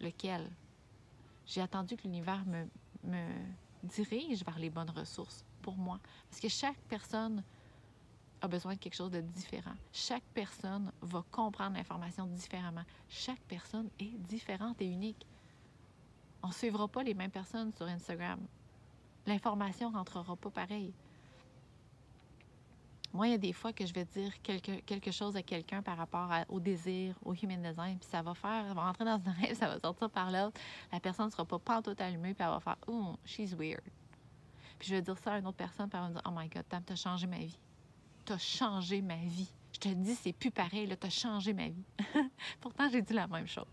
lequel. 0.00 0.50
J'ai 1.46 1.60
attendu 1.60 1.96
que 1.96 2.02
l'univers 2.02 2.44
me, 2.46 2.66
me 3.04 3.26
dirige 3.82 4.44
vers 4.44 4.58
les 4.58 4.70
bonnes 4.70 4.90
ressources 4.90 5.44
pour 5.62 5.76
moi. 5.76 5.98
Parce 6.28 6.40
que 6.40 6.48
chaque 6.48 6.78
personne 6.88 7.42
a 8.42 8.48
besoin 8.48 8.74
de 8.74 8.78
quelque 8.78 8.96
chose 8.96 9.10
de 9.10 9.20
différent. 9.20 9.74
Chaque 9.92 10.24
personne 10.34 10.92
va 11.00 11.24
comprendre 11.30 11.76
l'information 11.76 12.26
différemment. 12.26 12.84
Chaque 13.08 13.40
personne 13.40 13.88
est 13.98 14.18
différente 14.18 14.82
et 14.82 14.86
unique 14.86 15.26
on 16.42 16.48
ne 16.48 16.52
suivra 16.52 16.88
pas 16.88 17.02
les 17.02 17.14
mêmes 17.14 17.30
personnes 17.30 17.72
sur 17.72 17.86
Instagram. 17.86 18.40
L'information 19.26 19.90
ne 19.90 19.96
rentrera 19.96 20.36
pas 20.36 20.50
pareil. 20.50 20.92
Moi, 23.12 23.28
il 23.28 23.30
y 23.32 23.34
a 23.34 23.38
des 23.38 23.52
fois 23.52 23.72
que 23.72 23.84
je 23.84 23.92
vais 23.92 24.06
dire 24.06 24.32
quelque, 24.42 24.80
quelque 24.80 25.10
chose 25.10 25.36
à 25.36 25.42
quelqu'un 25.42 25.82
par 25.82 25.98
rapport 25.98 26.30
au 26.48 26.58
désir, 26.58 27.14
au 27.22 27.34
human 27.34 27.62
design, 27.62 27.98
puis 27.98 28.08
ça 28.10 28.22
va 28.22 28.34
faire, 28.34 28.66
ça 28.66 28.74
va 28.74 28.86
rentrer 28.86 29.04
dans 29.04 29.18
une 29.18 29.32
rêve, 29.32 29.54
ça 29.58 29.68
va 29.68 29.78
sortir 29.78 30.10
par 30.10 30.30
l'autre. 30.30 30.58
La 30.90 30.98
personne 30.98 31.26
ne 31.26 31.30
sera 31.30 31.44
pas 31.44 31.58
pantoute 31.58 32.00
allumée, 32.00 32.32
puis 32.34 32.42
elle 32.42 32.50
va 32.50 32.60
faire 32.60 32.78
«Oh, 32.86 33.16
she's 33.24 33.52
weird». 33.54 33.82
Puis 34.78 34.88
je 34.88 34.94
vais 34.94 35.02
dire 35.02 35.18
ça 35.18 35.34
à 35.34 35.38
une 35.38 35.46
autre 35.46 35.58
personne, 35.58 35.88
puis 35.90 35.98
elle 35.98 36.04
va 36.04 36.08
me 36.08 36.14
dire 36.14 36.22
«Oh 36.26 36.30
my 36.34 36.48
God, 36.48 36.64
Tam, 36.68 36.82
t'as 36.82 36.96
changé 36.96 37.26
ma 37.26 37.38
vie. 37.38 37.58
T'as 38.24 38.38
changé 38.38 39.02
ma 39.02 39.16
vie. 39.16 39.52
Je 39.72 39.78
te 39.78 39.88
dis, 39.88 40.14
c'est 40.14 40.32
plus 40.32 40.50
pareil, 40.50 40.86
là, 40.86 40.96
t'as 40.96 41.10
changé 41.10 41.52
ma 41.52 41.68
vie.» 41.68 41.84
Pourtant, 42.60 42.88
j'ai 42.90 43.02
dit 43.02 43.14
la 43.14 43.26
même 43.26 43.48
chose 43.48 43.66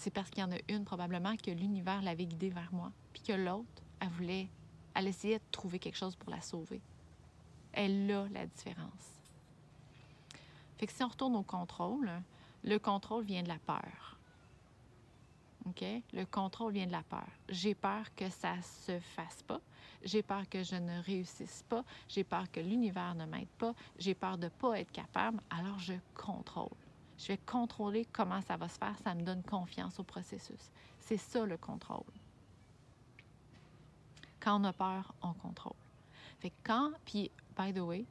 c'est 0.00 0.10
parce 0.10 0.30
qu'il 0.30 0.40
y 0.40 0.44
en 0.44 0.50
a 0.50 0.58
une 0.68 0.84
probablement 0.84 1.36
que 1.36 1.50
l'univers 1.50 2.00
l'avait 2.00 2.24
guidée 2.24 2.48
vers 2.48 2.72
moi, 2.72 2.90
puis 3.12 3.22
que 3.22 3.32
l'autre, 3.32 3.82
elle 4.00 4.08
voulait, 4.08 4.48
elle 4.94 5.06
essayait 5.06 5.38
de 5.38 5.44
trouver 5.50 5.78
quelque 5.78 5.98
chose 5.98 6.16
pour 6.16 6.30
la 6.30 6.40
sauver. 6.40 6.80
Elle 7.72 8.10
a 8.10 8.26
la 8.30 8.46
différence. 8.46 9.22
Fait 10.78 10.86
que 10.86 10.92
si 10.92 11.04
on 11.04 11.08
retourne 11.08 11.36
au 11.36 11.42
contrôle, 11.42 12.10
le 12.64 12.78
contrôle 12.78 13.24
vient 13.24 13.42
de 13.42 13.48
la 13.48 13.58
peur. 13.58 14.18
OK? 15.70 15.84
Le 16.12 16.24
contrôle 16.24 16.72
vient 16.72 16.86
de 16.86 16.92
la 16.92 17.02
peur. 17.02 17.26
J'ai 17.48 17.74
peur 17.74 18.14
que 18.14 18.28
ça 18.28 18.60
se 18.62 18.98
fasse 19.00 19.42
pas. 19.42 19.60
J'ai 20.02 20.22
peur 20.22 20.48
que 20.48 20.62
je 20.62 20.76
ne 20.76 21.02
réussisse 21.02 21.64
pas. 21.68 21.84
J'ai 22.08 22.24
peur 22.24 22.50
que 22.50 22.60
l'univers 22.60 23.14
ne 23.14 23.26
m'aide 23.26 23.48
pas. 23.58 23.74
J'ai 23.98 24.14
peur 24.14 24.38
de 24.38 24.48
pas 24.48 24.80
être 24.80 24.92
capable. 24.92 25.40
Alors 25.50 25.78
je 25.78 25.94
contrôle. 26.14 26.76
Je 27.18 27.28
vais 27.28 27.38
contrôler 27.38 28.06
comment 28.12 28.40
ça 28.40 28.56
va 28.56 28.68
se 28.68 28.78
faire. 28.78 28.96
Ça 29.04 29.14
me 29.14 29.22
donne 29.22 29.42
confiance 29.42 29.98
au 30.00 30.04
processus. 30.04 30.70
C'est 30.98 31.18
ça 31.18 31.44
le 31.44 31.56
contrôle. 31.56 32.04
Quand 34.40 34.60
on 34.60 34.64
a 34.64 34.72
peur, 34.72 35.14
on 35.20 35.34
contrôle. 35.34 35.76
Fait 36.38 36.50
que 36.50 36.56
quand, 36.64 36.92
puis, 37.04 37.30
by 37.58 37.74
the 37.74 37.80
way, 37.80 38.06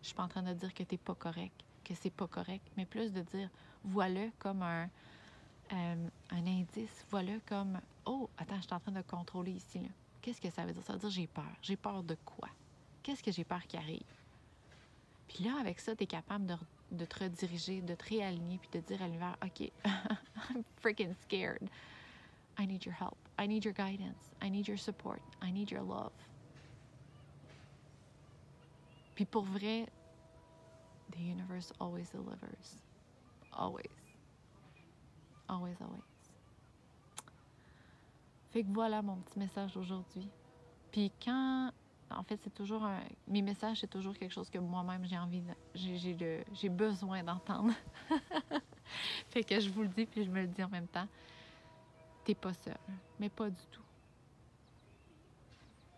je 0.00 0.06
suis 0.06 0.14
pas 0.14 0.22
en 0.22 0.28
train 0.28 0.42
de 0.42 0.54
dire 0.54 0.72
que 0.72 0.82
tu 0.82 0.94
n'es 0.94 0.98
pas 0.98 1.14
correct, 1.14 1.62
que 1.84 1.94
c'est 1.94 2.10
pas 2.10 2.26
correct, 2.26 2.66
mais 2.78 2.86
plus 2.86 3.12
de 3.12 3.20
dire, 3.20 3.50
voilà 3.84 4.28
comme 4.38 4.62
un, 4.62 4.88
euh, 5.72 6.08
un 6.30 6.46
indice, 6.46 7.04
voilà 7.10 7.34
comme, 7.46 7.80
oh, 8.06 8.28
attends, 8.38 8.56
je 8.56 8.62
suis 8.62 8.74
en 8.74 8.80
train 8.80 8.92
de 8.92 9.02
contrôler 9.02 9.52
ici. 9.52 9.80
Qu'est-ce 10.20 10.40
que 10.40 10.50
ça 10.50 10.64
veut 10.64 10.72
dire? 10.72 10.82
Ça 10.82 10.94
veut 10.94 10.98
dire 10.98 11.10
j'ai 11.10 11.26
peur. 11.26 11.56
J'ai 11.62 11.76
peur 11.76 12.02
de 12.02 12.16
quoi? 12.24 12.48
Qu'est-ce 13.02 13.22
que 13.22 13.32
j'ai 13.32 13.44
peur 13.44 13.62
qui 13.66 13.76
arrive? 13.76 14.02
Puis 15.28 15.44
là, 15.44 15.58
avec 15.60 15.78
ça, 15.80 15.94
tu 15.94 16.04
es 16.04 16.06
capable 16.06 16.46
de 16.46 16.56
de 16.90 17.04
te 17.04 17.24
rediriger, 17.24 17.82
de 17.82 17.94
te 17.94 18.04
réaligner, 18.08 18.58
puis 18.58 18.70
de 18.72 18.80
dire 18.80 19.02
à 19.02 19.06
l'univers, 19.06 19.36
OK, 19.44 19.70
I'm 20.50 20.64
freaking 20.80 21.14
scared. 21.22 21.68
I 22.58 22.66
need 22.66 22.84
your 22.84 22.94
help. 22.94 23.16
I 23.38 23.46
need 23.46 23.64
your 23.64 23.74
guidance. 23.74 24.30
I 24.42 24.50
need 24.50 24.66
your 24.66 24.78
support. 24.78 25.20
I 25.42 25.52
need 25.52 25.70
your 25.70 25.82
love. 25.82 26.12
Puis 29.14 29.24
pour 29.24 29.44
vrai, 29.44 29.86
the 31.12 31.20
universe 31.20 31.72
always 31.80 32.10
delivers. 32.10 32.82
Always. 33.52 33.97
Always, 35.48 35.76
always. 35.80 36.02
Fait 38.50 38.62
que 38.62 38.68
voilà 38.70 39.02
mon 39.02 39.16
petit 39.16 39.38
message 39.38 39.76
aujourd'hui. 39.76 40.28
Puis 40.90 41.12
quand 41.24 41.72
en 42.10 42.22
fait, 42.22 42.40
c'est 42.42 42.54
toujours 42.54 42.84
un... 42.84 43.00
Mes 43.26 43.42
messages, 43.42 43.80
c'est 43.80 43.90
toujours 43.90 44.16
quelque 44.16 44.32
chose 44.32 44.48
que 44.48 44.58
moi-même, 44.58 45.04
j'ai 45.04 45.18
envie... 45.18 45.42
De... 45.42 46.44
J'ai 46.54 46.68
besoin 46.68 47.22
d'entendre. 47.22 47.72
fait 49.30 49.44
que 49.44 49.60
je 49.60 49.68
vous 49.68 49.82
le 49.82 49.88
dis, 49.88 50.06
puis 50.06 50.24
je 50.24 50.30
me 50.30 50.40
le 50.40 50.46
dis 50.46 50.62
en 50.62 50.68
même 50.68 50.86
temps. 50.86 51.06
T'es 52.24 52.34
pas 52.34 52.54
seul. 52.54 52.76
Mais 53.18 53.28
pas 53.28 53.50
du 53.50 53.62
tout. 53.70 53.82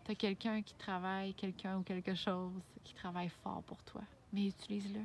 T'as 0.03 0.15
quelqu'un 0.15 0.61
qui 0.61 0.73
travaille, 0.73 1.33
quelqu'un 1.33 1.77
ou 1.77 1.83
quelque 1.83 2.15
chose 2.15 2.51
qui 2.83 2.93
travaille 2.93 3.29
fort 3.29 3.63
pour 3.63 3.81
toi. 3.83 4.01
Mais 4.33 4.47
utilise-le. 4.47 5.01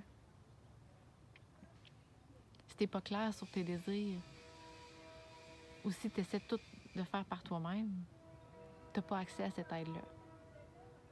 Si 2.68 2.76
t'es 2.76 2.86
pas 2.86 3.00
clair 3.00 3.32
sur 3.32 3.48
tes 3.48 3.62
désirs, 3.62 4.18
ou 5.86 5.90
si 5.90 6.10
tu 6.10 6.20
essaies 6.20 6.40
tout 6.40 6.60
de 6.94 7.02
faire 7.02 7.24
par 7.24 7.42
toi-même, 7.42 7.90
t'as 8.92 9.00
pas 9.00 9.18
accès 9.20 9.44
à 9.44 9.50
cette 9.50 9.72
aide-là 9.72 10.02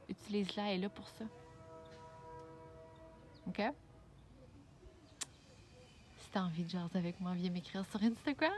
utilise-la, 0.09 0.71
elle 0.71 0.79
est 0.79 0.83
là 0.83 0.89
pour 0.89 1.09
ça. 1.09 1.25
OK? 3.47 3.63
Si 6.19 6.31
tu 6.31 6.39
as 6.39 6.45
envie 6.45 6.65
de 6.65 6.71
jaser 6.71 6.99
avec 6.99 7.21
moi, 7.21 7.35
viens 7.35 7.51
m'écrire 7.51 7.85
sur 7.87 8.03
Instagram. 8.03 8.53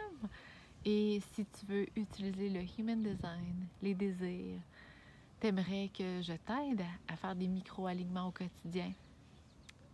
Et 0.84 1.20
si 1.32 1.44
tu 1.44 1.66
veux 1.66 1.86
utiliser 1.96 2.48
le 2.48 2.60
Human 2.78 3.02
Design, 3.02 3.66
les 3.82 3.94
désirs, 3.94 4.60
t'aimerais 5.40 5.90
que 5.92 6.22
je 6.22 6.32
t'aide 6.32 6.84
à 7.08 7.16
faire 7.16 7.34
des 7.34 7.48
micro-alignements 7.48 8.28
au 8.28 8.30
quotidien, 8.30 8.92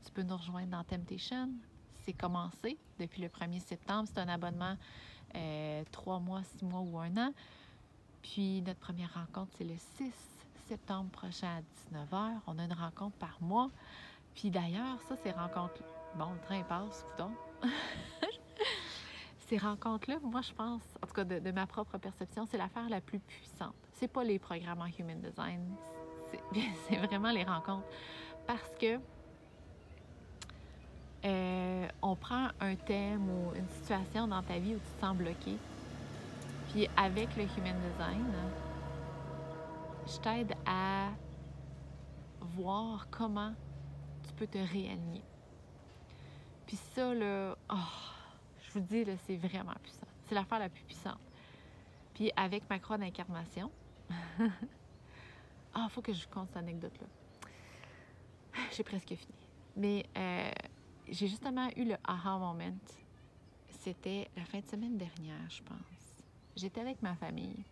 tu 0.04 0.12
peux 0.12 0.22
nous 0.22 0.36
rejoindre 0.36 0.68
dans 0.68 0.84
Temptation. 0.84 1.48
C'est 2.04 2.12
commencé 2.12 2.76
depuis 2.98 3.22
le 3.22 3.28
1er 3.28 3.60
septembre. 3.60 4.08
C'est 4.12 4.20
un 4.20 4.28
abonnement 4.28 4.76
euh, 5.36 5.82
trois 5.90 6.18
mois, 6.18 6.42
six 6.42 6.64
mois 6.64 6.80
ou 6.80 6.98
un 6.98 7.16
an. 7.16 7.32
Puis 8.22 8.62
notre 8.62 8.80
première 8.80 9.12
rencontre, 9.14 9.52
c'est 9.58 9.64
le 9.64 9.76
6 9.96 10.12
septembre 10.68 11.10
prochain 11.10 11.58
à 11.58 11.96
19h. 11.96 12.40
On 12.46 12.58
a 12.58 12.64
une 12.64 12.72
rencontre 12.72 13.16
par 13.16 13.36
mois. 13.40 13.70
Puis 14.34 14.50
d'ailleurs, 14.50 15.00
ça, 15.08 15.16
c'est 15.22 15.32
rencontre. 15.32 15.82
Bon, 16.16 16.32
le 16.32 16.40
train 16.40 16.62
passe, 16.62 17.04
coudon. 17.10 17.32
ces 19.48 19.58
rencontres-là, 19.58 20.18
moi, 20.22 20.40
je 20.40 20.52
pense, 20.52 20.82
en 21.02 21.06
tout 21.06 21.12
cas 21.14 21.24
de, 21.24 21.38
de 21.38 21.50
ma 21.50 21.66
propre 21.66 21.98
perception, 21.98 22.46
c'est 22.46 22.58
l'affaire 22.58 22.88
la 22.88 23.00
plus 23.00 23.18
puissante. 23.18 23.74
C'est 23.92 24.08
pas 24.08 24.24
les 24.24 24.38
programmes 24.38 24.80
en 24.80 24.86
human 24.86 25.20
design, 25.20 25.74
c'est 26.88 26.96
vraiment 27.06 27.30
les 27.30 27.44
rencontres. 27.44 27.86
Parce 28.46 28.70
que 28.80 28.98
euh, 31.24 31.88
on 32.02 32.16
prend 32.16 32.48
un 32.60 32.74
thème 32.74 33.28
ou 33.30 33.54
une 33.54 33.68
situation 33.68 34.26
dans 34.26 34.42
ta 34.42 34.58
vie 34.58 34.74
où 34.74 34.78
tu 34.78 34.96
te 34.96 35.00
sens 35.00 35.16
bloqué. 35.16 35.56
Puis 36.70 36.88
avec 36.96 37.36
le 37.36 37.44
human 37.44 37.76
design, 37.80 38.32
je 40.06 40.18
t'aide 40.18 40.54
à 40.66 41.10
voir 42.40 43.06
comment 43.10 43.54
tu 44.26 44.32
peux 44.34 44.46
te 44.46 44.58
réaligner. 44.58 45.22
Puis 46.66 46.76
ça, 46.94 47.14
là, 47.14 47.56
oh, 47.70 47.76
je 48.62 48.72
vous 48.72 48.80
dis, 48.80 49.04
là, 49.04 49.14
c'est 49.26 49.36
vraiment 49.36 49.74
puissant. 49.82 50.06
C'est 50.24 50.34
l'affaire 50.34 50.58
la 50.58 50.68
plus 50.68 50.82
puissante. 50.84 51.20
Puis 52.14 52.32
avec 52.36 52.68
ma 52.68 52.78
croix 52.78 52.98
d'incarnation, 52.98 53.70
ah, 55.74 55.88
faut 55.90 56.02
que 56.02 56.12
je 56.12 56.24
vous 56.24 56.30
conte 56.30 56.48
cette 56.48 56.56
anecdote-là. 56.56 57.06
J'ai 58.72 58.82
presque 58.82 59.14
fini. 59.14 59.34
Mais 59.76 60.06
euh, 60.16 60.50
j'ai 61.08 61.28
justement 61.28 61.68
eu 61.76 61.84
le 61.84 61.96
aha 62.04 62.38
moment. 62.38 62.76
C'était 63.80 64.30
la 64.36 64.44
fin 64.44 64.60
de 64.60 64.66
semaine 64.66 64.96
dernière, 64.96 65.50
je 65.50 65.62
pense. 65.62 66.24
J'étais 66.56 66.80
avec 66.80 67.02
ma 67.02 67.14
famille. 67.16 67.64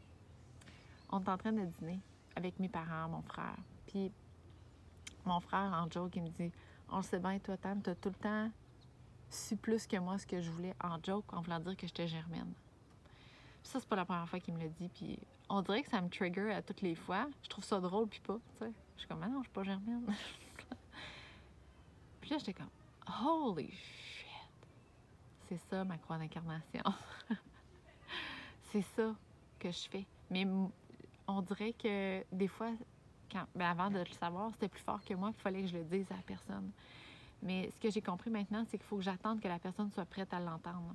On 1.10 1.20
était 1.20 1.30
en 1.30 1.38
train 1.38 1.52
de 1.52 1.64
dîner 1.64 2.00
avec 2.34 2.58
mes 2.58 2.68
parents, 2.68 3.08
mon 3.08 3.22
frère. 3.22 3.56
Puis 3.86 4.10
mon 5.24 5.40
frère, 5.40 5.72
en 5.72 5.90
joke, 5.90 6.16
il 6.16 6.22
me 6.22 6.28
dit 6.28 6.50
On 6.88 7.02
sait 7.02 7.18
bien, 7.18 7.38
toi, 7.38 7.56
Tam, 7.56 7.80
t'as 7.82 7.94
tout 7.94 8.08
le 8.08 8.14
temps 8.14 8.50
su 9.28 9.56
plus 9.56 9.86
que 9.86 9.96
moi 9.96 10.18
ce 10.18 10.26
que 10.26 10.40
je 10.40 10.50
voulais 10.50 10.74
en 10.82 10.98
joke, 11.02 11.32
en 11.32 11.40
voulant 11.40 11.60
dire 11.60 11.76
que 11.76 11.86
j'étais 11.86 12.08
germaine. 12.08 12.52
Puis 13.62 13.70
ça, 13.70 13.78
c'est 13.78 13.88
pas 13.88 13.96
la 13.96 14.04
première 14.04 14.28
fois 14.28 14.40
qu'il 14.40 14.54
me 14.54 14.60
le 14.60 14.68
dit. 14.70 14.88
Puis 14.88 15.18
on 15.48 15.62
dirait 15.62 15.82
que 15.82 15.90
ça 15.90 16.00
me 16.00 16.08
trigger 16.08 16.52
à 16.52 16.62
toutes 16.62 16.80
les 16.80 16.94
fois. 16.94 17.28
Je 17.42 17.48
trouve 17.48 17.64
ça 17.64 17.78
drôle, 17.80 18.08
puis 18.08 18.20
pas. 18.20 18.38
Je 18.60 18.66
suis 18.96 19.08
comme, 19.08 19.22
ah 19.22 19.28
non, 19.28 19.38
je 19.42 19.44
suis 19.44 19.52
pas 19.52 19.62
germaine. 19.62 20.04
puis 22.20 22.30
là, 22.30 22.38
j'étais 22.38 22.54
comme, 22.54 22.70
holy 23.24 23.70
shit. 23.70 24.26
C'est 25.48 25.60
ça, 25.68 25.84
ma 25.84 25.98
croix 25.98 26.18
d'incarnation. 26.18 26.82
c'est 28.72 28.82
ça 28.96 29.14
que 29.58 29.70
je 29.70 29.88
fais. 29.88 30.06
Mais 30.30 30.46
on 31.26 31.42
dirait 31.42 31.72
que 31.72 32.24
des 32.32 32.48
fois, 32.48 32.70
ben 33.54 33.66
avant 33.66 33.90
de 33.90 33.98
le 33.98 34.12
savoir, 34.18 34.50
c'était 34.52 34.68
plus 34.68 34.82
fort 34.82 35.04
que 35.04 35.14
moi, 35.14 35.30
il 35.36 35.40
fallait 35.40 35.62
que 35.62 35.68
je 35.68 35.78
le 35.78 35.84
dise 35.84 36.10
à 36.10 36.16
la 36.16 36.22
personne. 36.22 36.70
Mais 37.42 37.70
ce 37.70 37.80
que 37.80 37.90
j'ai 37.90 38.02
compris 38.02 38.30
maintenant, 38.30 38.64
c'est 38.68 38.78
qu'il 38.78 38.86
faut 38.86 38.96
que 38.96 39.02
j'attende 39.02 39.40
que 39.40 39.48
la 39.48 39.58
personne 39.58 39.90
soit 39.90 40.04
prête 40.04 40.32
à 40.32 40.40
l'entendre. 40.40 40.94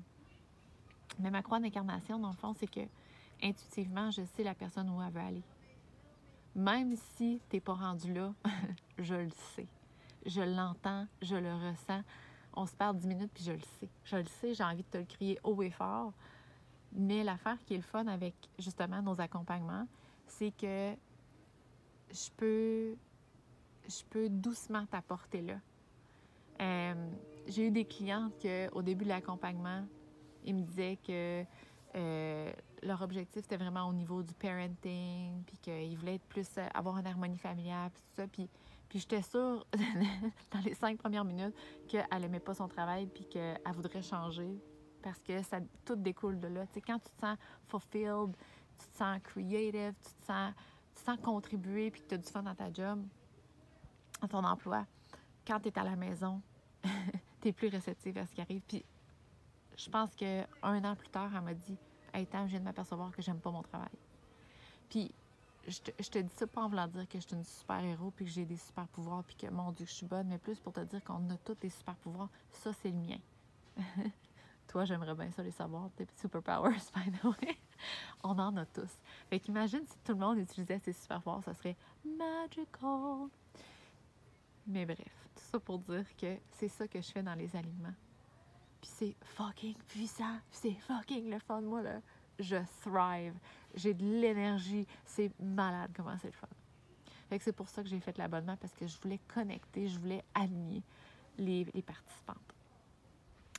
Mais 1.19 1.31
ma 1.31 1.41
croix 1.41 1.59
d'incarnation, 1.59 2.19
dans 2.19 2.29
le 2.29 2.35
fond, 2.35 2.53
c'est 2.53 2.67
que 2.67 2.81
intuitivement, 3.41 4.11
je 4.11 4.23
sais 4.35 4.43
la 4.43 4.53
personne 4.53 4.89
où 4.89 5.01
elle 5.01 5.11
veut 5.11 5.21
aller. 5.21 5.43
Même 6.55 6.95
si 6.95 7.41
tu 7.49 7.55
n'es 7.55 7.59
pas 7.59 7.73
rendu 7.73 8.13
là, 8.13 8.33
je 8.97 9.15
le 9.15 9.31
sais. 9.55 9.67
Je 10.25 10.41
l'entends, 10.41 11.07
je 11.21 11.35
le 11.35 11.53
ressens. 11.53 12.01
On 12.53 12.65
se 12.65 12.75
parle 12.75 12.97
dix 12.97 13.07
minutes, 13.07 13.31
puis 13.33 13.43
je 13.43 13.51
le 13.51 13.59
sais. 13.79 13.89
Je 14.03 14.15
le 14.15 14.25
sais, 14.25 14.53
j'ai 14.53 14.63
envie 14.63 14.83
de 14.83 14.89
te 14.89 14.97
le 14.97 15.05
crier 15.05 15.39
haut 15.43 15.61
et 15.61 15.69
fort. 15.69 16.13
Mais 16.93 17.23
l'affaire 17.23 17.57
qui 17.65 17.73
est 17.73 17.77
le 17.77 17.83
fun 17.83 18.07
avec 18.07 18.33
justement 18.57 19.01
nos 19.01 19.19
accompagnements, 19.19 19.87
c'est 20.27 20.51
que 20.51 20.95
je 22.11 22.29
peux, 22.37 24.29
doucement 24.29 24.85
t'apporter 24.85 25.41
là. 25.41 25.55
Euh, 26.61 27.09
j'ai 27.47 27.67
eu 27.67 27.71
des 27.71 27.85
clientes 27.85 28.33
qu'au 28.41 28.81
début 28.81 29.03
de 29.03 29.09
l'accompagnement, 29.09 29.85
ils 30.45 30.55
me 30.55 30.61
disaient 30.61 30.97
que 31.05 31.43
euh, 31.95 32.53
leur 32.83 33.01
objectif 33.01 33.43
c'était 33.43 33.57
vraiment 33.57 33.87
au 33.87 33.93
niveau 33.93 34.23
du 34.23 34.33
parenting, 34.33 35.43
puis 35.45 35.57
qu'ils 35.57 35.97
voulaient 35.97 36.19
plus 36.29 36.47
euh, 36.57 36.67
avoir 36.73 36.97
une 36.97 37.07
harmonie 37.07 37.37
familiale, 37.37 37.91
puis 37.91 38.01
tout 38.01 38.21
ça. 38.21 38.27
Puis 38.89 38.99
j'étais 38.99 39.21
sûre 39.21 39.65
dans 40.51 40.59
les 40.59 40.73
cinq 40.73 40.97
premières 40.97 41.25
minutes 41.25 41.55
qu'elle 41.87 42.05
aimait 42.23 42.39
pas 42.39 42.53
son 42.53 42.67
travail, 42.67 43.07
puis 43.07 43.25
qu'elle 43.25 43.59
voudrait 43.73 44.01
changer, 44.01 44.59
parce 45.01 45.19
que 45.19 45.41
ça 45.43 45.59
tout 45.85 45.95
découle 45.95 46.39
de 46.39 46.47
là. 46.47 46.65
Tu 46.67 46.75
sais, 46.75 46.81
quand 46.81 46.99
tu 46.99 47.09
te 47.11 47.19
sens 47.19 47.37
fulfilled, 47.67 48.35
tu 48.79 48.87
te 48.87 48.97
sens 48.97 49.19
creative, 49.23 49.93
tu 50.03 50.13
te 50.21 50.25
sens, 50.25 50.53
tu 50.95 51.01
te 51.01 51.05
sens 51.05 51.17
contribuer, 51.21 51.91
puis 51.91 52.01
que 52.01 52.07
tu 52.07 52.15
as 52.15 52.17
du 52.17 52.29
fun 52.29 52.43
dans 52.43 52.55
ta 52.55 52.71
job, 52.71 53.05
dans 54.21 54.27
ton 54.27 54.43
emploi, 54.43 54.85
quand 55.45 55.59
tu 55.59 55.69
es 55.69 55.79
à 55.79 55.83
la 55.83 55.95
maison, 55.95 56.41
tu 57.41 57.47
es 57.49 57.53
plus 57.53 57.67
réceptive 57.67 58.17
à 58.17 58.25
ce 58.25 58.33
qui 58.33 58.41
arrive. 58.41 58.61
Puis 58.67 58.85
je 59.77 59.89
pense 59.89 60.15
qu'un 60.15 60.45
an 60.63 60.95
plus 60.95 61.09
tard, 61.09 61.31
elle 61.35 61.41
m'a 61.41 61.53
dit 61.53 61.77
Hey, 62.13 62.25
Tam, 62.25 62.45
je 62.45 62.51
viens 62.51 62.59
de 62.59 62.65
m'apercevoir 62.65 63.11
que 63.11 63.21
j'aime 63.21 63.39
pas 63.39 63.51
mon 63.51 63.61
travail. 63.61 63.89
Puis 64.89 65.13
je 65.67 66.09
te, 66.09 66.19
dis 66.19 66.33
ça 66.35 66.47
pas 66.47 66.61
en 66.61 66.69
voulant 66.69 66.87
dire 66.87 67.07
que 67.07 67.19
je 67.19 67.25
suis 67.25 67.35
une 67.35 67.43
super-héros 67.43 68.11
puis 68.11 68.25
que 68.25 68.31
j'ai 68.31 68.45
des 68.45 68.57
super-pouvoirs 68.57 69.23
puis 69.23 69.35
que, 69.35 69.47
mon 69.47 69.71
Dieu, 69.71 69.85
je 69.85 69.93
suis 69.93 70.05
bonne, 70.05 70.27
mais 70.27 70.37
plus 70.37 70.59
pour 70.59 70.73
te 70.73 70.81
dire 70.81 71.03
qu'on 71.03 71.29
a 71.29 71.37
tous 71.37 71.55
des 71.55 71.69
super-pouvoirs. 71.69 72.29
Ça, 72.51 72.71
c'est 72.73 72.89
le 72.89 72.97
mien. 72.97 73.17
Toi, 74.67 74.85
j'aimerais 74.85 75.15
bien 75.15 75.31
ça 75.31 75.41
les 75.43 75.51
savoir, 75.51 75.89
tes 75.95 76.07
superpowers, 76.15 76.77
by 76.95 77.11
the 77.11 77.23
way. 77.23 77.57
On 78.23 78.37
en 78.37 78.55
a 78.57 78.65
tous. 78.65 78.99
Fait 79.29 79.39
qu'imagine 79.39 79.85
si 79.87 79.97
tout 80.03 80.13
le 80.13 80.19
monde 80.19 80.37
utilisait 80.37 80.79
ses 80.79 80.93
super-pouvoirs, 80.93 81.43
ça 81.43 81.53
serait 81.53 81.77
magical. 82.03 83.29
Mais 84.67 84.85
bref, 84.85 85.29
tout 85.35 85.43
ça 85.51 85.59
pour 85.59 85.79
dire 85.79 86.05
que 86.17 86.37
c'est 86.51 86.67
ça 86.67 86.87
que 86.87 87.01
je 87.01 87.11
fais 87.11 87.23
dans 87.23 87.35
les 87.35 87.55
aliments. 87.55 87.93
Puis 88.81 88.91
c'est 88.93 89.15
fucking 89.35 89.75
puissant, 89.87 90.37
puis 90.49 90.59
c'est 90.61 90.93
fucking 90.93 91.29
le 91.29 91.39
fun. 91.39 91.61
Moi, 91.61 91.81
là, 91.81 92.01
je 92.39 92.57
thrive. 92.81 93.33
J'ai 93.75 93.93
de 93.93 94.03
l'énergie. 94.03 94.87
C'est 95.05 95.31
malade 95.39 95.91
comment 95.95 96.17
c'est 96.21 96.27
le 96.27 96.33
fun. 96.33 96.47
Fait 97.29 97.37
que 97.37 97.43
c'est 97.43 97.53
pour 97.53 97.69
ça 97.69 97.81
que 97.81 97.89
j'ai 97.89 97.99
fait 97.99 98.17
l'abonnement, 98.17 98.55
parce 98.57 98.73
que 98.73 98.85
je 98.85 98.97
voulais 99.01 99.19
connecter, 99.27 99.87
je 99.87 99.99
voulais 99.99 100.23
aligner 100.33 100.83
les, 101.37 101.65
participantes. 101.81 102.37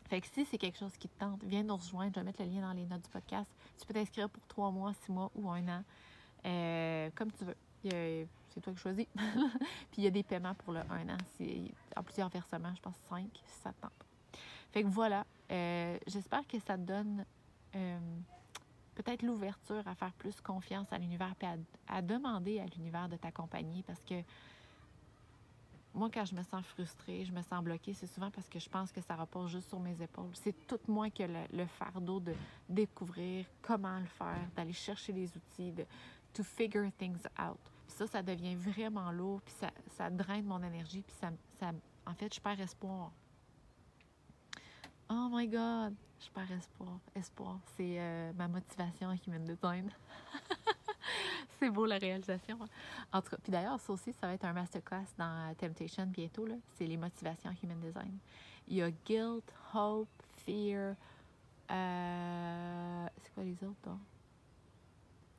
Fait 0.09 0.21
que 0.21 0.27
si 0.29 0.45
c'est 0.45 0.59
quelque 0.59 0.79
chose 0.79 0.97
qui 0.97 1.09
te 1.09 1.19
tente, 1.19 1.43
viens 1.43 1.65
nous 1.65 1.77
rejoindre. 1.77 2.13
Je 2.15 2.21
vais 2.21 2.27
mettre 2.27 2.43
le 2.43 2.49
lien 2.49 2.61
dans 2.61 2.73
les 2.73 2.87
notes 2.87 3.03
du 3.03 3.11
podcast. 3.11 3.51
Tu 3.79 3.87
peux 3.87 3.95
t'inscrire 3.95 4.31
pour 4.31 4.47
trois 4.47 4.71
mois, 4.71 4.93
six 5.05 5.11
mois 5.11 5.31
ou 5.35 5.51
un 5.51 5.67
an, 5.69 5.83
euh, 6.45 7.11
comme 7.17 7.33
tu 7.33 7.45
veux. 7.45 7.57
C'est 7.83 8.61
toi 8.63 8.73
qui 8.73 8.79
choisis. 8.79 9.07
Puis 9.17 9.99
il 9.99 10.05
y 10.05 10.07
a 10.07 10.11
des 10.11 10.23
paiements 10.23 10.55
pour 10.55 10.73
le 10.73 10.81
un 10.81 11.09
an, 11.09 11.19
en 11.97 12.03
plusieurs 12.03 12.29
versements, 12.29 12.75
je 12.75 12.81
pense 12.81 12.97
cinq, 13.09 13.29
si 13.33 13.61
ça 13.63 13.73
te 13.73 13.83
tente. 13.83 14.07
Fait 14.73 14.83
que 14.83 14.89
voilà, 14.89 15.27
euh, 15.51 15.99
j'espère 16.07 16.47
que 16.47 16.59
ça 16.61 16.77
te 16.77 16.83
donne 16.83 17.25
euh, 17.75 17.99
peut-être 18.97 19.23
l'ouverture 19.23 19.87
à 19.87 19.95
faire 19.95 20.13
plus 20.15 20.41
confiance 20.41 20.93
à 20.93 20.99
l'univers 20.99 21.35
à, 21.43 21.97
à 21.97 22.03
demander 22.03 22.59
à 22.59 22.67
l'univers 22.67 23.09
de 23.09 23.17
t'accompagner 23.17 23.83
parce 23.83 24.03
que 24.03 24.23
moi, 25.95 26.11
quand 26.13 26.27
je 26.27 26.35
me 26.35 26.43
sens 26.43 26.65
frustrée, 26.67 27.25
je 27.25 27.33
me 27.33 27.41
sens 27.41 27.65
bloquée, 27.65 27.95
c'est 27.95 28.07
souvent 28.07 28.31
parce 28.31 28.49
que 28.51 28.59
je 28.59 28.69
pense 28.69 28.93
que 28.93 29.01
ça 29.01 29.17
repose 29.17 29.51
juste 29.51 29.69
sur 29.71 29.81
mes 29.81 30.03
épaules. 30.03 30.31
C'est 30.35 30.67
tout 30.67 30.79
moi 30.89 31.09
qui 31.09 31.23
a 31.23 31.27
le, 31.27 31.41
le 31.53 31.67
fardeau 31.67 32.21
de 32.21 32.35
découvrir 32.69 33.47
comment 33.63 33.99
le 33.99 34.05
faire, 34.05 34.47
d'aller 34.55 34.75
chercher 34.75 35.13
les 35.13 35.35
outils, 35.35 35.73
de 35.73 35.87
to 36.35 36.43
figure 36.43 36.91
things 36.99 37.23
out. 37.41 37.59
Puis 37.87 37.97
ça, 37.97 38.07
ça 38.07 38.23
devient 38.23 38.57
vraiment 38.57 39.11
lourd, 39.11 39.41
puis 39.41 39.55
ça, 39.55 39.71
ça 39.97 40.11
draine 40.11 40.45
mon 40.45 40.63
énergie, 40.63 41.01
puis 41.01 41.17
ça, 41.19 41.31
ça, 41.59 41.73
en 42.05 42.15
fait, 42.15 42.35
je 42.35 42.41
perds 42.41 42.61
espoir. 42.61 43.11
Oh 45.09 45.29
my 45.31 45.47
God, 45.47 45.95
je 46.21 46.31
perds 46.31 46.51
espoir. 46.51 46.99
Espoir, 47.15 47.61
c'est 47.77 47.97
euh, 47.99 48.33
ma 48.33 48.49
motivation 48.49 49.09
en 49.09 49.17
human 49.27 49.45
design. 49.45 49.91
c'est 51.59 51.71
beau 51.71 51.87
la 51.87 51.99
réalisation. 51.99 52.59
En 53.13 53.23
tout 53.23 53.31
cas, 53.31 53.37
puis 53.43 53.53
d'ailleurs, 53.53 53.79
ça 53.79 53.93
aussi, 53.93 54.13
ça 54.13 54.27
va 54.27 54.35
être 54.35 54.45
un 54.45 54.53
masterclass 54.53 55.07
dans 55.17 55.55
Temptation 55.55 56.07
bientôt. 56.07 56.47
C'est 56.75 56.87
les 56.87 56.97
motivations 56.97 57.51
human 57.63 57.79
design. 57.81 58.19
Il 58.67 58.77
y 58.77 58.83
a 58.83 58.91
guilt, 58.91 59.45
hope, 59.75 60.09
fear. 60.45 60.97
euh, 61.71 63.07
c'est 63.23 63.33
quoi 63.35 63.45
les 63.45 63.63
autres? 63.65 63.97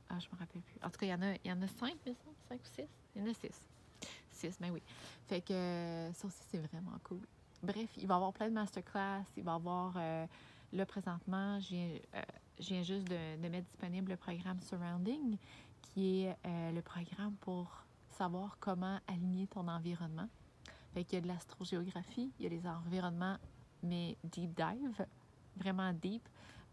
Ah, 0.10 0.18
je 0.20 0.28
me 0.32 0.40
rappelle 0.40 0.62
plus. 0.62 0.76
En 0.82 0.90
tout 0.90 0.98
cas, 0.98 1.06
il 1.06 1.10
y 1.10 1.14
en 1.14 1.22
a, 1.22 1.34
il 1.34 1.48
y 1.48 1.52
en 1.52 1.62
a 1.62 1.68
cinq, 1.68 1.96
mais 2.06 2.14
ça, 2.14 2.30
cinq 2.48 2.62
ou 2.62 2.68
six? 2.74 2.88
Il 3.16 3.22
y 3.22 3.26
en 3.26 3.30
a 3.30 3.34
six. 3.34 3.68
Six, 4.32 4.58
mais 4.62 4.70
oui. 4.70 4.82
Fait 5.28 5.42
que 5.42 5.52
euh, 5.52 6.14
ça 6.14 6.28
aussi, 6.28 6.44
c'est 6.50 6.60
vraiment 6.60 6.98
cool. 7.04 7.20
Bref, 7.64 7.90
il 7.98 8.08
va 8.08 8.14
y 8.14 8.18
avoir 8.18 8.34
plein 8.34 8.50
de 8.50 8.54
masterclass. 8.54 9.24
Il 9.36 9.44
va 9.44 9.54
y 9.54 9.56
avoir, 9.56 9.94
euh, 9.98 10.26
là, 10.74 10.86
présentement, 10.86 11.60
je 11.60 11.70
viens, 11.70 11.90
euh, 12.16 12.84
juste 12.84 13.08
de, 13.08 13.48
mettre 13.50 13.68
disponible 13.68 14.12
le 14.12 14.18
programme 14.18 14.60
Surrounding, 14.62 15.38
qui 15.82 16.24
est 16.24 16.38
euh, 16.46 16.72
le 16.72 16.82
programme 16.82 17.36
pour 17.42 17.84
savoir 18.10 18.58
comment 18.60 19.00
aligner 19.08 19.48
ton 19.48 19.68
environnement. 19.68 20.28
Fait 20.94 21.04
qu'il 21.04 21.16
y 21.16 21.18
a 21.18 21.22
de 21.22 21.28
l'astrogéographie, 21.28 22.32
il 22.40 22.44
y 22.44 22.48
a 22.48 22.50
les 22.50 22.68
environnements, 22.68 23.38
mais 23.84 24.18
deep 24.24 24.56
dive, 24.56 25.06
vraiment 25.56 25.94
deep, 25.94 26.28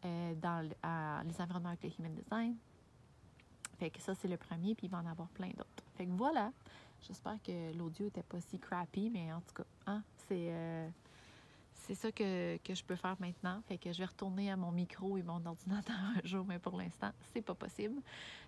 euh, 0.04 0.34
dans 0.34 0.60
les 0.60 1.40
environnements 1.40 1.70
avec 1.70 1.82
le 1.82 1.90
human 1.98 2.14
design. 2.14 2.56
Fait 3.78 3.90
que 3.90 4.00
ça, 4.00 4.14
c'est 4.14 4.28
le 4.28 4.36
premier, 4.36 4.74
puis 4.74 4.86
il 4.86 4.90
va 4.90 4.98
en 4.98 5.06
avoir 5.06 5.28
plein 5.28 5.48
d'autres. 5.48 5.84
Fait 5.96 6.06
que 6.06 6.12
voilà, 6.12 6.52
j'espère 7.06 7.40
que 7.42 7.76
l'audio 7.76 8.06
était 8.06 8.22
pas 8.22 8.40
si 8.40 8.58
crappy, 8.58 9.10
mais 9.10 9.32
en 9.32 9.40
tout 9.40 9.54
cas, 9.54 9.64
hein, 9.86 10.02
c'est... 10.28 10.48
euh, 10.50 10.88
c'est 11.86 11.94
ça 11.94 12.10
que, 12.12 12.56
que, 12.58 12.74
je 12.74 12.82
peux 12.82 12.96
faire 12.96 13.16
maintenant. 13.18 13.60
Fait 13.68 13.76
que 13.76 13.92
je 13.92 13.98
vais 13.98 14.06
retourner 14.06 14.50
à 14.50 14.56
mon 14.56 14.70
micro 14.70 15.18
et 15.18 15.22
mon 15.22 15.44
ordinateur 15.44 15.96
un 16.16 16.26
jour, 16.26 16.44
mais 16.46 16.58
pour 16.58 16.78
l'instant, 16.78 17.10
c'est 17.32 17.42
pas 17.42 17.54
possible. 17.54 18.00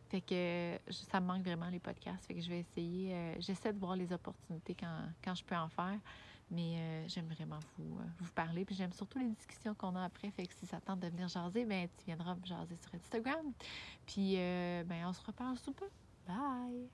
Fait 0.08 0.22
que 0.22 0.78
ça 0.90 1.20
me 1.20 1.26
manque 1.26 1.42
vraiment 1.42 1.68
les 1.68 1.80
podcasts. 1.80 2.24
Fait 2.24 2.34
que 2.34 2.40
je 2.40 2.48
vais 2.48 2.60
essayer. 2.60 3.14
Euh, 3.14 3.34
j'essaie 3.40 3.72
de 3.72 3.78
voir 3.78 3.94
les 3.94 4.10
opportunités 4.12 4.74
quand, 4.74 5.00
quand, 5.22 5.34
je 5.34 5.44
peux 5.44 5.56
en 5.56 5.68
faire. 5.68 5.98
Mais 6.50 6.76
euh, 6.78 7.08
j'aime 7.08 7.26
vraiment 7.26 7.58
vous, 7.76 7.98
vous 8.20 8.32
parler. 8.32 8.64
Puis 8.64 8.76
j'aime 8.76 8.92
surtout 8.92 9.18
les 9.18 9.28
discussions 9.28 9.74
qu'on 9.74 9.96
a 9.96 10.04
après. 10.04 10.30
Fait 10.30 10.46
que 10.46 10.54
si 10.54 10.64
ça 10.64 10.80
tente 10.80 11.00
de 11.00 11.08
venir 11.08 11.28
jaser, 11.28 11.66
ben 11.66 11.88
tu 11.98 12.06
viendras 12.06 12.36
me 12.36 12.46
jaser 12.46 12.76
sur 12.76 12.94
Instagram. 12.94 13.52
Puis 14.06 14.36
ben 14.36 15.04
on 15.06 15.12
se 15.12 15.26
reparle 15.26 15.58
sous 15.58 15.72
peu. 15.72 15.88
Bye! 16.26 16.88